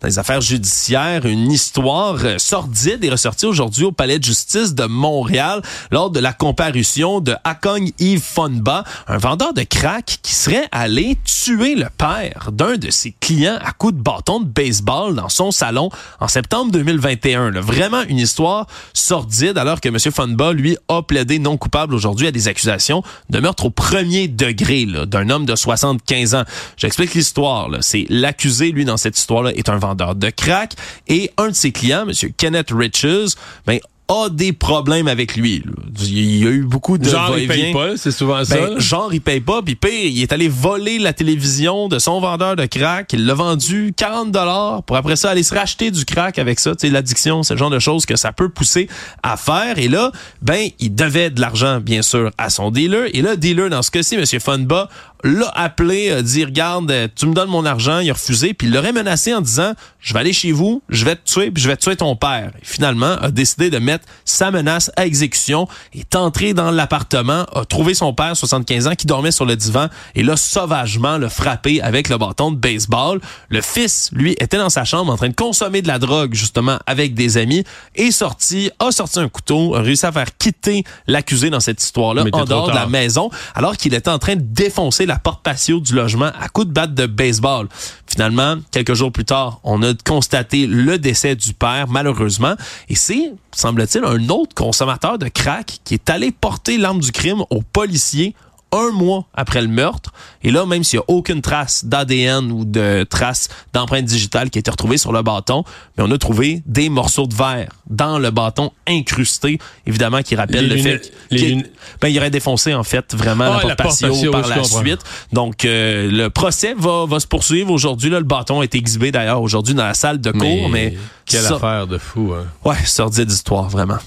Dans 0.00 0.08
les 0.08 0.18
affaires 0.18 0.40
judiciaires, 0.40 1.24
une 1.24 1.50
histoire 1.50 2.16
euh, 2.24 2.38
sordide 2.38 3.02
est 3.02 3.10
ressortie 3.10 3.46
aujourd'hui 3.46 3.84
au 3.84 3.92
Palais 3.92 4.18
de 4.18 4.24
justice 4.24 4.74
de 4.74 4.84
Montréal 4.84 5.62
lors 5.90 6.10
de 6.10 6.20
la 6.20 6.32
comparution 6.32 7.20
de 7.20 7.34
Akong 7.44 7.92
Yves 7.98 8.20
Fonba, 8.20 8.84
un 9.08 9.16
vendeur 9.16 9.54
de 9.54 9.62
crack 9.62 10.18
qui 10.22 10.34
serait 10.34 10.68
allé 10.70 11.16
tuer 11.24 11.74
le 11.74 11.88
père 11.96 12.50
d'un 12.52 12.76
de 12.76 12.90
ses 12.90 13.14
clients 13.20 13.58
à 13.64 13.72
coups 13.72 13.94
de 13.94 14.02
bâton 14.02 14.40
de 14.40 14.46
baseball 14.46 15.14
dans 15.14 15.28
son 15.30 15.50
salon 15.50 15.88
en 16.20 16.28
septembre 16.28 16.72
2021. 16.72 17.52
là. 17.52 17.60
Vraiment 17.60 18.02
une 18.02 18.18
histoire 18.18 18.66
sordide 18.92 19.56
alors 19.56 19.80
que 19.80 19.88
M. 19.88 19.98
Fonba, 19.98 20.52
lui, 20.52 20.76
a 20.88 21.02
plaidé 21.02 21.38
non 21.38 21.56
coupable 21.56 21.94
aujourd'hui 21.94 22.26
à 22.26 22.32
des 22.32 22.48
accusations 22.48 23.02
de 23.30 23.40
meurtre 23.40 23.66
au 23.66 23.70
premier 23.70 24.28
degré 24.28 24.86
d'un 25.06 25.30
homme 25.30 25.46
de 25.46 25.56
75 25.56 26.34
ans. 26.34 26.44
J'explique 26.76 27.14
l'histoire. 27.14 27.68
C'est 27.80 28.06
l'accusé, 28.08 28.72
lui, 28.72 28.84
dans 28.84 28.96
cette 28.96 29.18
histoire-là, 29.18 29.52
est 29.54 29.68
un 29.68 29.78
vendeur 29.88 30.14
de 30.14 30.30
crack. 30.30 30.72
Et 31.08 31.30
un 31.36 31.48
de 31.48 31.54
ses 31.54 31.72
clients, 31.72 32.06
M. 32.08 32.12
Kenneth 32.36 32.70
Riches, 32.70 33.34
ben, 33.66 33.78
a 34.08 34.28
des 34.28 34.52
problèmes 34.52 35.08
avec 35.08 35.36
lui. 35.36 35.62
là. 35.64 35.72
Il 36.00 36.36
y 36.36 36.46
a 36.46 36.50
eu 36.50 36.62
beaucoup 36.62 36.96
de 36.96 37.08
Genre, 37.08 37.36
il 37.38 37.48
paye 37.48 37.72
pas, 37.72 37.96
c'est 37.96 38.12
souvent 38.12 38.44
ça. 38.44 38.54
Ben, 38.54 38.74
là? 38.74 38.78
genre, 38.78 39.12
il 39.12 39.20
paye 39.20 39.40
pas, 39.40 39.62
puis 39.62 39.74
pire, 39.74 39.90
il 39.90 40.22
est 40.22 40.32
allé 40.32 40.48
voler 40.48 40.98
la 40.98 41.12
télévision 41.12 41.88
de 41.88 41.98
son 41.98 42.20
vendeur 42.20 42.54
de 42.54 42.66
crack. 42.66 43.12
Il 43.12 43.26
l'a 43.26 43.34
vendu 43.34 43.92
40 43.96 44.30
dollars 44.30 44.84
pour 44.84 44.96
après 44.96 45.16
ça 45.16 45.30
aller 45.30 45.42
se 45.42 45.54
racheter 45.54 45.90
du 45.90 46.04
crack 46.04 46.38
avec 46.38 46.60
ça. 46.60 46.76
Tu 46.76 46.86
sais, 46.86 46.92
l'addiction, 46.92 47.42
c'est 47.42 47.54
le 47.54 47.58
genre 47.58 47.70
de 47.70 47.80
choses 47.80 48.06
que 48.06 48.14
ça 48.16 48.32
peut 48.32 48.48
pousser 48.48 48.88
à 49.22 49.36
faire. 49.36 49.78
Et 49.78 49.88
là, 49.88 50.12
ben, 50.40 50.68
il 50.78 50.94
devait 50.94 51.30
de 51.30 51.40
l'argent, 51.40 51.80
bien 51.80 52.02
sûr, 52.02 52.30
à 52.38 52.48
son 52.48 52.70
dealer. 52.70 53.08
Et 53.12 53.22
le 53.22 53.36
dealer, 53.36 53.70
dans 53.70 53.82
ce 53.82 53.90
cas-ci, 53.90 54.14
M. 54.14 54.24
Funba, 54.40 54.88
l'a 55.24 55.48
appelé, 55.54 56.10
a 56.10 56.22
dit, 56.22 56.44
regarde, 56.44 56.90
euh, 56.90 57.08
tu 57.14 57.26
me 57.26 57.34
donnes 57.34 57.48
mon 57.48 57.64
argent. 57.64 58.00
Il 58.00 58.10
a 58.10 58.12
refusé, 58.12 58.54
puis 58.54 58.68
il 58.68 58.74
l'aurait 58.74 58.92
menacé 58.92 59.34
en 59.34 59.40
disant, 59.40 59.72
je 60.00 60.12
vais 60.12 60.20
aller 60.20 60.32
chez 60.32 60.52
vous, 60.52 60.82
je 60.88 61.04
vais 61.04 61.16
te 61.16 61.24
tuer, 61.24 61.50
puis 61.50 61.62
je 61.62 61.68
vais 61.68 61.76
tuer 61.76 61.96
ton 61.96 62.14
père. 62.16 62.52
Et 62.60 62.64
finalement, 62.64 63.16
a 63.20 63.30
décidé 63.30 63.70
de 63.70 63.78
mettre 63.78 64.04
sa 64.24 64.50
menace 64.50 64.90
à 64.96 65.06
exécution, 65.06 65.66
est 65.94 66.14
entré 66.14 66.54
dans 66.54 66.70
l'appartement, 66.70 67.44
a 67.54 67.64
trouvé 67.64 67.94
son 67.94 68.12
père, 68.12 68.36
75 68.36 68.86
ans, 68.86 68.94
qui 68.94 69.06
dormait 69.06 69.32
sur 69.32 69.46
le 69.46 69.56
divan, 69.56 69.88
et 70.14 70.22
là, 70.22 70.36
sauvagement, 70.36 71.18
le 71.18 71.28
frappé 71.28 71.80
avec 71.80 72.08
le 72.08 72.18
bâton 72.18 72.50
de 72.50 72.56
baseball. 72.56 73.20
Le 73.48 73.60
fils, 73.60 74.10
lui, 74.12 74.36
était 74.38 74.58
dans 74.58 74.70
sa 74.70 74.84
chambre 74.84 75.12
en 75.12 75.16
train 75.16 75.28
de 75.28 75.34
consommer 75.34 75.82
de 75.82 75.88
la 75.88 75.98
drogue, 75.98 76.34
justement, 76.34 76.78
avec 76.86 77.14
des 77.14 77.38
amis, 77.38 77.64
est 77.94 78.10
sorti, 78.10 78.70
a 78.78 78.90
sorti 78.90 79.18
un 79.18 79.28
couteau, 79.28 79.74
a 79.74 79.80
réussi 79.80 80.06
à 80.06 80.12
faire 80.12 80.36
quitter 80.36 80.84
l'accusé 81.06 81.50
dans 81.50 81.60
cette 81.60 81.82
histoire-là, 81.82 82.24
en 82.32 82.44
dehors 82.44 82.70
de 82.70 82.74
la 82.74 82.86
maison, 82.86 83.30
alors 83.54 83.76
qu'il 83.76 83.94
était 83.94 84.10
en 84.10 84.18
train 84.18 84.36
de 84.36 84.42
défoncer 84.42 85.05
la 85.06 85.18
porte 85.18 85.42
patio 85.42 85.80
du 85.80 85.94
logement 85.94 86.30
à 86.40 86.48
coups 86.48 86.68
de 86.68 86.72
batte 86.72 86.94
de 86.94 87.06
baseball. 87.06 87.68
Finalement, 88.06 88.56
quelques 88.70 88.94
jours 88.94 89.12
plus 89.12 89.24
tard, 89.24 89.60
on 89.64 89.82
a 89.82 89.94
constaté 90.04 90.66
le 90.66 90.98
décès 90.98 91.36
du 91.36 91.52
père, 91.52 91.86
malheureusement, 91.88 92.54
et 92.88 92.94
c'est, 92.94 93.32
semble-t-il, 93.52 94.04
un 94.04 94.28
autre 94.28 94.54
consommateur 94.54 95.18
de 95.18 95.28
crack 95.28 95.78
qui 95.84 95.94
est 95.94 96.10
allé 96.10 96.30
porter 96.30 96.78
l'arme 96.78 97.00
du 97.00 97.12
crime 97.12 97.42
aux 97.50 97.62
policiers 97.62 98.34
un 98.76 98.90
mois 98.92 99.26
après 99.34 99.62
le 99.62 99.68
meurtre. 99.68 100.12
Et 100.42 100.50
là, 100.50 100.66
même 100.66 100.84
s'il 100.84 100.98
n'y 100.98 101.02
a 101.02 101.10
aucune 101.14 101.40
trace 101.42 101.84
d'ADN 101.84 102.52
ou 102.52 102.64
de 102.64 103.04
trace 103.08 103.48
d'empreinte 103.72 104.04
digitale 104.04 104.50
qui 104.50 104.58
a 104.58 104.60
été 104.60 104.70
retrouvée 104.70 104.96
sur 104.98 105.12
le 105.12 105.22
bâton, 105.22 105.64
mais 105.96 106.04
on 106.06 106.10
a 106.10 106.18
trouvé 106.18 106.62
des 106.66 106.88
morceaux 106.88 107.26
de 107.26 107.34
verre 107.34 107.70
dans 107.88 108.18
le 108.18 108.30
bâton 108.30 108.70
incrusté, 108.86 109.58
évidemment, 109.86 110.22
qui 110.22 110.36
rappelle 110.36 110.68
Les 110.68 110.68
le 110.68 110.74
lunettes- 110.76 111.12
fait 111.30 111.36
qu'il- 111.36 111.66
ben, 112.00 112.08
il 112.08 112.18
aurait 112.18 112.30
défoncé, 112.30 112.74
en 112.74 112.82
fait, 112.84 113.14
vraiment 113.14 113.44
Ah, 113.44 113.66
la 113.66 113.76
porte 113.76 113.82
porte 113.88 114.00
patio 114.00 114.14
patio, 114.14 114.30
par 114.32 114.48
la 114.48 114.56
comprends. 114.58 114.80
suite. 114.80 115.00
Donc, 115.32 115.64
euh, 115.64 116.10
le 116.10 116.30
procès 116.30 116.74
va, 116.78 117.06
va 117.06 117.18
se 117.20 117.26
poursuivre 117.26 117.70
aujourd'hui. 117.72 118.10
Là, 118.10 118.18
le 118.18 118.24
bâton 118.24 118.62
est 118.62 118.74
exhibé 118.74 119.10
d'ailleurs 119.12 119.40
aujourd'hui 119.42 119.74
dans 119.74 119.84
la 119.84 119.94
salle 119.94 120.20
de 120.20 120.30
cours, 120.30 120.68
mais, 120.68 120.96
quelle 121.24 121.46
affaire 121.46 121.86
de 121.86 121.98
fou. 121.98 122.32
Hein. 122.36 122.46
Ouais, 122.64 122.76
sordide 122.84 123.26
d'histoire, 123.28 123.68
vraiment. 123.68 123.98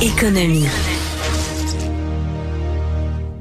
Économie. 0.00 0.66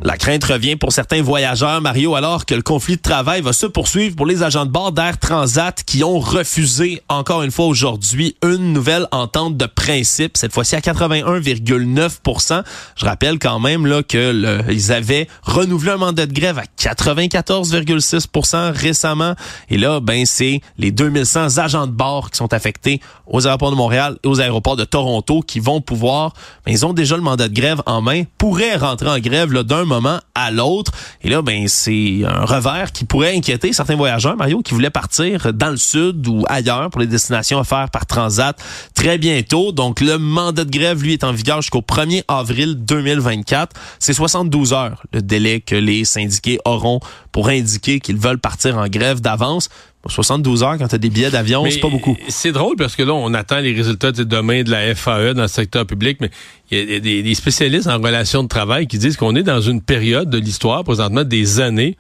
La 0.03 0.17
crainte 0.17 0.43
revient 0.45 0.77
pour 0.77 0.91
certains 0.91 1.21
voyageurs, 1.21 1.79
Mario, 1.79 2.15
alors 2.15 2.47
que 2.47 2.55
le 2.55 2.63
conflit 2.63 2.95
de 2.95 3.01
travail 3.03 3.41
va 3.41 3.53
se 3.53 3.67
poursuivre 3.67 4.15
pour 4.15 4.25
les 4.25 4.41
agents 4.41 4.65
de 4.65 4.71
bord 4.71 4.91
d'Air 4.91 5.19
Transat 5.19 5.83
qui 5.83 6.03
ont 6.03 6.17
refusé, 6.17 7.03
encore 7.07 7.43
une 7.43 7.51
fois 7.51 7.65
aujourd'hui, 7.65 8.35
une 8.43 8.73
nouvelle 8.73 9.05
entente 9.11 9.57
de 9.57 9.67
principe, 9.67 10.37
cette 10.37 10.53
fois-ci 10.53 10.75
à 10.75 10.79
81,9% 10.79 12.63
Je 12.95 13.05
rappelle 13.05 13.37
quand 13.37 13.59
même 13.59 13.85
là 13.85 14.01
que 14.01 14.71
ils 14.71 14.91
avaient 14.91 15.27
renouvelé 15.43 15.91
un 15.91 15.97
mandat 15.97 16.25
de 16.25 16.33
grève 16.33 16.57
à 16.57 16.63
94,6% 16.79 18.71
récemment. 18.71 19.35
Et 19.69 19.77
là, 19.77 19.99
ben 19.99 20.25
c'est 20.25 20.61
les 20.79 20.89
2100 20.89 21.59
agents 21.59 21.85
de 21.85 21.91
bord 21.91 22.31
qui 22.31 22.37
sont 22.37 22.53
affectés 22.53 23.01
aux 23.27 23.45
aéroports 23.45 23.69
de 23.69 23.75
Montréal 23.75 24.17
et 24.23 24.27
aux 24.27 24.41
aéroports 24.41 24.77
de 24.77 24.83
Toronto 24.83 25.41
qui 25.41 25.59
vont 25.59 25.79
pouvoir, 25.79 26.33
ben, 26.65 26.71
ils 26.71 26.87
ont 26.87 26.93
déjà 26.93 27.17
le 27.17 27.21
mandat 27.21 27.49
de 27.49 27.53
grève 27.53 27.83
en 27.85 28.01
main, 28.01 28.23
pourraient 28.39 28.77
rentrer 28.77 29.07
en 29.07 29.19
grève 29.19 29.53
d'un 29.61 29.90
moment 29.91 30.19
à 30.35 30.51
l'autre. 30.51 30.91
Et 31.21 31.29
là, 31.29 31.41
ben 31.41 31.67
c'est 31.67 32.21
un 32.25 32.45
revers 32.45 32.91
qui 32.91 33.05
pourrait 33.05 33.35
inquiéter 33.35 33.73
certains 33.73 33.95
voyageurs, 33.95 34.35
Mario, 34.35 34.61
qui 34.61 34.73
voulaient 34.73 34.89
partir 34.89 35.53
dans 35.53 35.69
le 35.69 35.77
sud 35.77 36.25
ou 36.27 36.43
ailleurs 36.47 36.89
pour 36.89 37.01
les 37.01 37.07
destinations 37.07 37.59
offertes 37.59 37.91
par 37.91 38.05
Transat 38.05 38.55
très 38.95 39.17
bientôt. 39.17 39.71
Donc, 39.71 40.01
le 40.01 40.17
mandat 40.17 40.63
de 40.63 40.71
grève, 40.71 41.03
lui, 41.03 41.13
est 41.13 41.23
en 41.23 41.31
vigueur 41.31 41.61
jusqu'au 41.61 41.81
1er 41.81 42.23
avril 42.27 42.75
2024. 42.75 43.75
C'est 43.99 44.13
72 44.13 44.73
heures, 44.73 45.03
le 45.13 45.21
délai 45.21 45.61
que 45.61 45.75
les 45.75 46.05
syndiqués 46.05 46.59
auront 46.65 46.99
pour 47.31 47.49
indiquer 47.49 47.99
qu'ils 47.99 48.17
veulent 48.17 48.39
partir 48.39 48.77
en 48.77 48.87
grève 48.87 49.21
d'avance. 49.21 49.69
72 50.07 50.63
heures, 50.63 50.77
quand 50.77 50.87
tu 50.87 50.95
as 50.95 50.97
des 50.97 51.09
billets 51.09 51.29
d'avion, 51.29 51.63
c'est 51.69 51.79
pas 51.79 51.89
beaucoup. 51.89 52.17
C'est 52.27 52.51
drôle 52.51 52.75
parce 52.75 52.95
que 52.95 53.03
là, 53.03 53.13
on 53.13 53.33
attend 53.33 53.59
les 53.59 53.73
résultats 53.73 54.11
sais, 54.13 54.25
demain 54.25 54.63
de 54.63 54.71
la 54.71 54.95
FAE 54.95 55.33
dans 55.33 55.43
le 55.43 55.47
secteur 55.47 55.85
public, 55.85 56.17
mais 56.21 56.31
il 56.71 56.91
y 56.91 56.95
a 56.95 56.99
des, 56.99 57.21
des 57.21 57.35
spécialistes 57.35 57.87
en 57.87 57.99
relations 57.99 58.43
de 58.43 58.47
travail 58.47 58.87
qui 58.87 58.97
disent 58.97 59.17
qu'on 59.17 59.35
est 59.35 59.43
dans 59.43 59.61
une 59.61 59.81
période 59.81 60.29
de 60.29 60.37
l'histoire, 60.37 60.83
présentement, 60.83 61.23
des 61.23 61.59
années, 61.59 61.97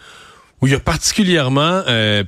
où 0.61 0.67
il 0.67 0.73
y 0.73 0.75
a 0.75 0.79
particulièrement 0.79 1.81
euh, 1.87 2.23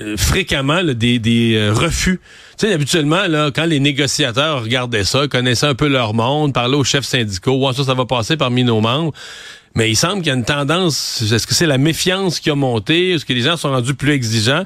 euh, 0.00 0.16
fréquemment 0.16 0.80
là, 0.80 0.94
des, 0.94 1.18
des 1.18 1.54
euh, 1.56 1.72
refus. 1.72 2.20
Tu 2.58 2.66
sais, 2.66 2.72
habituellement, 2.72 3.26
là, 3.26 3.50
quand 3.54 3.64
les 3.64 3.80
négociateurs 3.80 4.62
regardaient 4.62 5.04
ça, 5.04 5.26
connaissaient 5.26 5.66
un 5.66 5.74
peu 5.74 5.88
leur 5.88 6.14
monde, 6.14 6.52
parlaient 6.52 6.76
aux 6.76 6.84
chefs 6.84 7.04
syndicaux, 7.04 7.66
ouais, 7.66 7.72
ça, 7.74 7.84
ça 7.84 7.94
va 7.94 8.06
passer 8.06 8.36
parmi 8.36 8.62
nos 8.62 8.80
membres. 8.80 9.12
Mais 9.74 9.90
il 9.90 9.96
semble 9.96 10.18
qu'il 10.18 10.28
y 10.28 10.30
a 10.30 10.34
une 10.34 10.44
tendance, 10.44 11.22
est-ce 11.30 11.46
que 11.46 11.54
c'est 11.54 11.66
la 11.66 11.78
méfiance 11.78 12.40
qui 12.40 12.50
a 12.50 12.54
monté, 12.54 13.12
est-ce 13.12 13.24
que 13.24 13.32
les 13.32 13.42
gens 13.42 13.56
sont 13.56 13.70
rendus 13.70 13.94
plus 13.94 14.12
exigeants, 14.12 14.64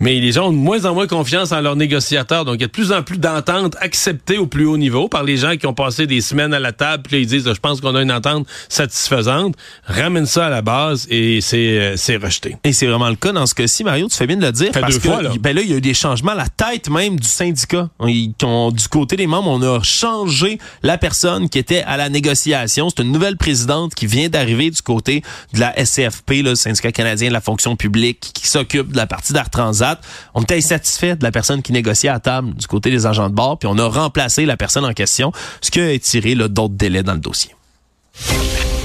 mais 0.00 0.14
les 0.20 0.32
gens 0.32 0.48
ont 0.48 0.52
de 0.52 0.56
moins 0.56 0.84
en 0.86 0.94
moins 0.94 1.06
confiance 1.06 1.52
en 1.52 1.60
leurs 1.60 1.76
négociateurs. 1.76 2.44
Donc, 2.44 2.56
il 2.56 2.60
y 2.62 2.64
a 2.64 2.66
de 2.68 2.72
plus 2.72 2.92
en 2.92 3.02
plus 3.02 3.18
d'ententes 3.18 3.76
acceptées 3.80 4.38
au 4.38 4.46
plus 4.46 4.64
haut 4.66 4.76
niveau 4.78 5.08
par 5.08 5.22
les 5.22 5.36
gens 5.36 5.56
qui 5.56 5.66
ont 5.66 5.74
passé 5.74 6.06
des 6.06 6.20
semaines 6.20 6.54
à 6.54 6.60
la 6.60 6.72
table, 6.72 7.02
puis 7.02 7.16
là, 7.16 7.20
ils 7.22 7.26
disent, 7.26 7.44
je 7.52 7.60
pense 7.60 7.80
qu'on 7.80 7.94
a 7.94 8.02
une 8.02 8.12
entente 8.12 8.46
satisfaisante, 8.68 9.54
ramène 9.86 10.26
ça 10.26 10.46
à 10.46 10.50
la 10.50 10.62
base 10.62 11.06
et 11.10 11.40
c'est 11.40 11.78
euh, 11.78 11.94
c'est 11.96 12.16
rejeté. 12.16 12.56
Et 12.64 12.72
c'est 12.72 12.86
vraiment 12.86 13.08
le 13.08 13.16
cas 13.16 13.32
dans 13.32 13.46
ce 13.46 13.54
cas-ci, 13.54 13.84
Mario, 13.84 14.08
tu 14.08 14.16
fais 14.16 14.26
bien 14.26 14.36
de 14.36 14.46
le 14.46 14.52
dire. 14.52 14.72
Fait 14.72 14.80
parce 14.80 14.94
deux 14.94 15.00
que 15.00 15.08
fois, 15.08 15.22
là. 15.22 15.30
Ben 15.40 15.54
là, 15.54 15.62
il 15.62 15.70
y 15.70 15.74
a 15.74 15.76
eu 15.76 15.80
des 15.80 15.94
changements 15.94 16.32
à 16.32 16.36
la 16.36 16.48
tête 16.48 16.88
même 16.88 17.18
du 17.18 17.28
syndicat. 17.28 17.88
Ils- 18.06 18.32
qui 18.38 18.44
ont- 18.44 18.70
du 18.70 18.88
côté 18.88 19.16
des 19.16 19.26
membres, 19.26 19.48
on 19.50 19.62
a 19.62 19.82
changé 19.82 20.58
la 20.82 20.96
personne 20.98 21.48
qui 21.48 21.58
était 21.58 21.82
à 21.82 21.96
la 21.96 22.08
négociation. 22.08 22.88
C'est 22.88 23.02
une 23.02 23.12
nouvelle 23.12 23.36
présidente 23.36 23.94
qui 23.94 24.06
vient 24.06 24.28
d'arriver 24.28 24.43
du 24.44 24.82
côté 24.82 25.22
de 25.52 25.60
la 25.60 25.74
SCFP, 25.84 26.42
le 26.42 26.54
syndicat 26.54 26.92
canadien 26.92 27.28
de 27.28 27.32
la 27.32 27.40
fonction 27.40 27.76
publique, 27.76 28.30
qui 28.34 28.46
s'occupe 28.46 28.92
de 28.92 28.96
la 28.96 29.06
partie 29.06 29.32
d'Art 29.32 29.50
Transat. 29.50 30.00
On 30.34 30.42
était 30.42 30.56
insatisfait 30.56 31.16
de 31.16 31.24
la 31.24 31.32
personne 31.32 31.62
qui 31.62 31.72
négociait 31.72 32.10
à 32.10 32.20
table 32.20 32.54
du 32.54 32.66
côté 32.66 32.90
des 32.90 33.06
agents 33.06 33.28
de 33.28 33.34
bord, 33.34 33.58
puis 33.58 33.68
on 33.70 33.78
a 33.78 33.88
remplacé 33.88 34.46
la 34.46 34.56
personne 34.56 34.84
en 34.84 34.92
question, 34.92 35.32
ce 35.60 35.70
qui 35.70 35.80
a 35.80 35.90
étiré 35.90 36.34
d'autres 36.34 36.74
délais 36.74 37.02
dans 37.02 37.14
le 37.14 37.20
dossier. 37.20 37.54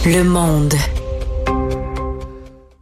Le 0.06 0.24
monde. 0.24 0.74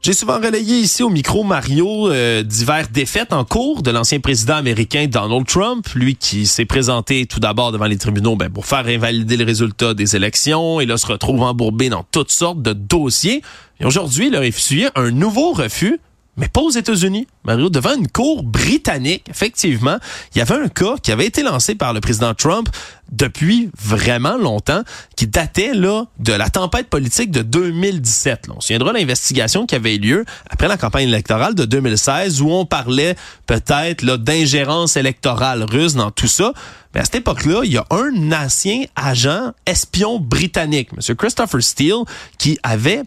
J'ai 0.03 0.13
souvent 0.13 0.37
relayé 0.37 0.79
ici 0.79 1.01
au 1.01 1.09
micro 1.09 1.43
Mario 1.43 2.09
euh, 2.09 2.43
divers 2.43 2.87
défaites 2.87 3.33
en 3.33 3.43
cours 3.43 3.81
de 3.81 3.89
l'ancien 3.91 4.19
président 4.19 4.55
américain 4.55 5.07
Donald 5.07 5.45
Trump, 5.47 5.87
lui 5.95 6.15
qui 6.15 6.45
s'est 6.45 6.65
présenté 6.65 7.25
tout 7.25 7.39
d'abord 7.39 7.71
devant 7.71 7.87
les 7.87 7.97
tribunaux 7.97 8.35
ben, 8.35 8.49
pour 8.49 8.67
faire 8.67 8.85
invalider 8.85 9.37
le 9.37 9.43
résultat 9.43 9.95
des 9.95 10.15
élections 10.15 10.79
et 10.79 10.85
là 10.85 10.97
se 10.97 11.07
retrouve 11.07 11.41
embourbé 11.41 11.89
dans 11.89 12.05
toutes 12.11 12.31
sortes 12.31 12.61
de 12.61 12.73
dossiers. 12.73 13.41
Et 13.79 13.85
aujourd'hui, 13.85 14.27
il 14.27 14.35
a 14.35 14.91
un 14.95 15.11
nouveau 15.11 15.51
refus 15.51 15.99
mais 16.37 16.47
pas 16.47 16.61
aux 16.61 16.69
États-Unis. 16.69 17.27
Mario, 17.43 17.69
devant 17.69 17.95
une 17.95 18.07
cour 18.07 18.43
britannique, 18.43 19.25
effectivement, 19.29 19.97
il 20.33 20.37
y 20.37 20.41
avait 20.41 20.55
un 20.55 20.69
cas 20.69 20.95
qui 21.01 21.11
avait 21.11 21.25
été 21.25 21.43
lancé 21.43 21.75
par 21.75 21.93
le 21.93 21.99
président 21.99 22.33
Trump 22.33 22.69
depuis 23.11 23.69
vraiment 23.77 24.37
longtemps, 24.37 24.83
qui 25.15 25.27
datait 25.27 25.73
là 25.73 26.05
de 26.19 26.33
la 26.33 26.49
tempête 26.49 26.89
politique 26.89 27.31
de 27.31 27.41
2017. 27.41 28.47
Là. 28.47 28.53
On 28.55 28.61
se 28.61 28.67
souviendra 28.67 28.93
de 28.93 28.97
l'investigation 28.97 29.65
qui 29.65 29.75
avait 29.75 29.95
eu 29.95 29.99
lieu 29.99 30.25
après 30.49 30.67
la 30.67 30.77
campagne 30.77 31.07
électorale 31.07 31.55
de 31.55 31.65
2016, 31.65 32.41
où 32.41 32.51
on 32.51 32.65
parlait 32.65 33.15
peut-être 33.45 34.03
d'ingérence 34.17 34.97
électorale 34.97 35.63
russe 35.63 35.95
dans 35.95 36.11
tout 36.11 36.27
ça. 36.27 36.53
Mais 36.93 37.01
à 37.01 37.05
cette 37.05 37.15
époque-là, 37.15 37.61
il 37.63 37.71
y 37.73 37.77
a 37.77 37.85
un 37.91 38.31
ancien 38.31 38.83
agent 38.95 39.51
espion 39.65 40.19
britannique, 40.19 40.89
M. 40.93 41.15
Christopher 41.15 41.61
Steele, 41.61 42.03
qui 42.37 42.57
avait 42.63 43.03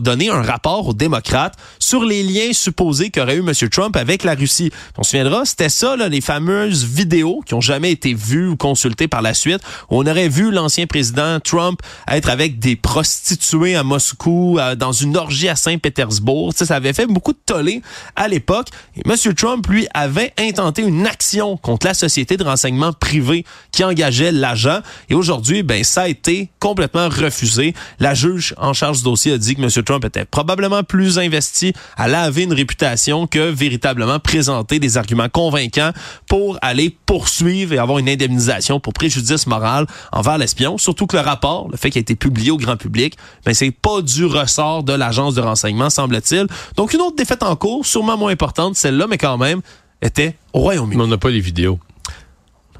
donné 0.00 0.28
un 0.30 0.42
rapport 0.42 0.88
aux 0.88 0.92
démocrates 0.92 1.54
sur 1.78 2.04
les 2.04 2.22
liens 2.22 2.52
supposés 2.52 3.10
qu'aurait 3.10 3.36
eu 3.36 3.46
M. 3.46 3.52
Trump 3.70 3.96
avec 3.96 4.24
la 4.24 4.34
Russie. 4.34 4.70
On 4.98 5.02
se 5.02 5.10
souviendra, 5.10 5.44
c'était 5.44 5.68
ça, 5.68 5.96
là, 5.96 6.08
les 6.08 6.20
fameuses 6.20 6.84
vidéos 6.84 7.42
qui 7.46 7.54
ont 7.54 7.60
jamais 7.60 7.92
été 7.92 8.14
vues 8.14 8.48
ou 8.48 8.56
consultées 8.56 9.08
par 9.08 9.22
la 9.22 9.34
suite, 9.34 9.60
où 9.90 10.00
on 10.00 10.06
aurait 10.06 10.28
vu 10.28 10.50
l'ancien 10.50 10.86
président 10.86 11.38
Trump 11.40 11.80
être 12.08 12.28
avec 12.28 12.58
des 12.58 12.76
prostituées 12.76 13.76
à 13.76 13.82
Moscou, 13.82 14.58
euh, 14.58 14.74
dans 14.74 14.92
une 14.92 15.16
orgie 15.16 15.48
à 15.48 15.56
Saint-Pétersbourg. 15.56 16.52
Sais, 16.54 16.66
Ça 16.66 16.76
avait 16.76 16.92
fait 16.92 17.06
beaucoup 17.06 17.32
de 17.32 17.38
tollé 17.44 17.82
à 18.16 18.28
l'époque. 18.28 18.68
Et 18.96 19.02
M. 19.08 19.34
Trump, 19.34 19.66
lui, 19.68 19.86
avait 19.94 20.32
intenté 20.38 20.82
une 20.82 21.06
action 21.06 21.56
contre 21.56 21.86
la 21.86 21.94
société 21.94 22.36
de 22.36 22.44
renseignement 22.44 22.92
privé 22.98 23.44
qui 23.72 23.84
engageait 23.84 24.32
l'agent. 24.32 24.80
Et 25.10 25.14
aujourd'hui, 25.14 25.62
ben, 25.62 25.84
ça 25.84 26.02
a 26.02 26.08
été 26.08 26.50
complètement 26.58 27.08
refusé. 27.08 27.74
La 28.00 28.14
juge 28.14 28.54
en 28.56 28.72
charge 28.72 28.98
du 28.98 29.04
dossier 29.04 29.32
a 29.32 29.38
dit 29.38 29.54
que 29.54 29.62
M. 29.62 29.84
Trump 29.84 30.04
était 30.04 30.24
probablement 30.24 30.82
plus 30.82 31.18
investi 31.18 31.72
à 31.96 32.08
laver 32.08 32.42
une 32.42 32.52
réputation 32.52 33.26
que 33.26 33.50
véritablement 33.50 34.18
présenter 34.18 34.78
des 34.78 34.96
arguments 34.96 35.28
convaincants 35.28 35.92
pour 36.28 36.58
aller 36.62 36.96
poursuivre 37.06 37.72
et 37.72 37.78
avoir 37.78 37.98
une 37.98 38.08
indemnisation 38.08 38.80
pour 38.80 38.92
préjudice 38.92 39.46
moral 39.46 39.86
envers 40.12 40.38
l'espion. 40.38 40.78
Surtout 40.78 41.06
que 41.06 41.16
le 41.16 41.22
rapport, 41.22 41.68
le 41.70 41.76
fait 41.76 41.90
qu'il 41.90 42.00
a 42.00 42.02
été 42.02 42.16
publié 42.16 42.50
au 42.50 42.56
grand 42.56 42.76
public, 42.76 43.16
ben, 43.44 43.54
c'est 43.54 43.70
pas 43.70 44.02
du 44.02 44.24
ressort 44.24 44.82
de 44.82 44.92
l'agence 44.92 45.34
de 45.34 45.40
renseignement, 45.40 45.90
semble-t-il. 45.90 46.46
Donc, 46.76 46.92
une 46.92 47.00
autre 47.00 47.16
défaite 47.16 47.42
en 47.42 47.56
cours, 47.56 47.84
sûrement 47.86 48.16
moins 48.16 48.32
importante, 48.32 48.76
celle-là, 48.76 49.06
mais 49.08 49.18
quand 49.18 49.38
même, 49.38 49.60
était 50.02 50.36
au 50.52 50.60
Royaume-Uni. 50.60 51.00
On 51.00 51.06
n'a 51.06 51.18
pas 51.18 51.30
les 51.30 51.40
vidéos. 51.40 51.78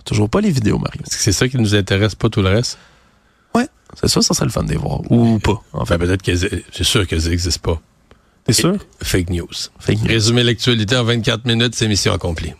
Toujours 0.07 0.31
pas 0.31 0.41
les 0.41 0.51
vidéos, 0.51 0.79
Mario. 0.79 1.03
C'est 1.05 1.33
ça 1.33 1.49
qui 1.49 1.59
nous 1.59 1.75
intéresse, 1.75 2.15
pas 2.15 2.31
tout 2.31 2.41
le 2.41 2.49
reste? 2.49 2.79
Ouais, 3.55 3.67
c'est 4.01 4.09
ça, 4.09 4.23
ça 4.23 4.33
serait 4.33 4.47
le 4.47 4.53
fun 4.53 4.63
de 4.63 4.71
les 4.71 4.77
voir. 4.77 5.01
Ou 5.11 5.39
pas, 5.41 5.61
en 5.73 5.85
fait. 5.85 5.95
Enfin, 5.95 5.99
peut-être 5.99 6.23
que 6.23 6.35
c'est 6.37 6.85
sûr 6.85 7.07
qu'elles 7.07 7.29
n'existent 7.29 7.75
pas. 7.75 7.83
T'es 8.45 8.53
sûr? 8.53 8.77
Fake 9.03 9.31
news. 9.31 9.49
Fake 9.81 10.03
news. 10.03 10.09
Résumer 10.09 10.45
l'actualité 10.45 10.97
en 10.97 11.03
24 11.03 11.45
minutes, 11.45 11.75
c'est 11.75 11.89
mission 11.89 12.13
accomplie. 12.13 12.55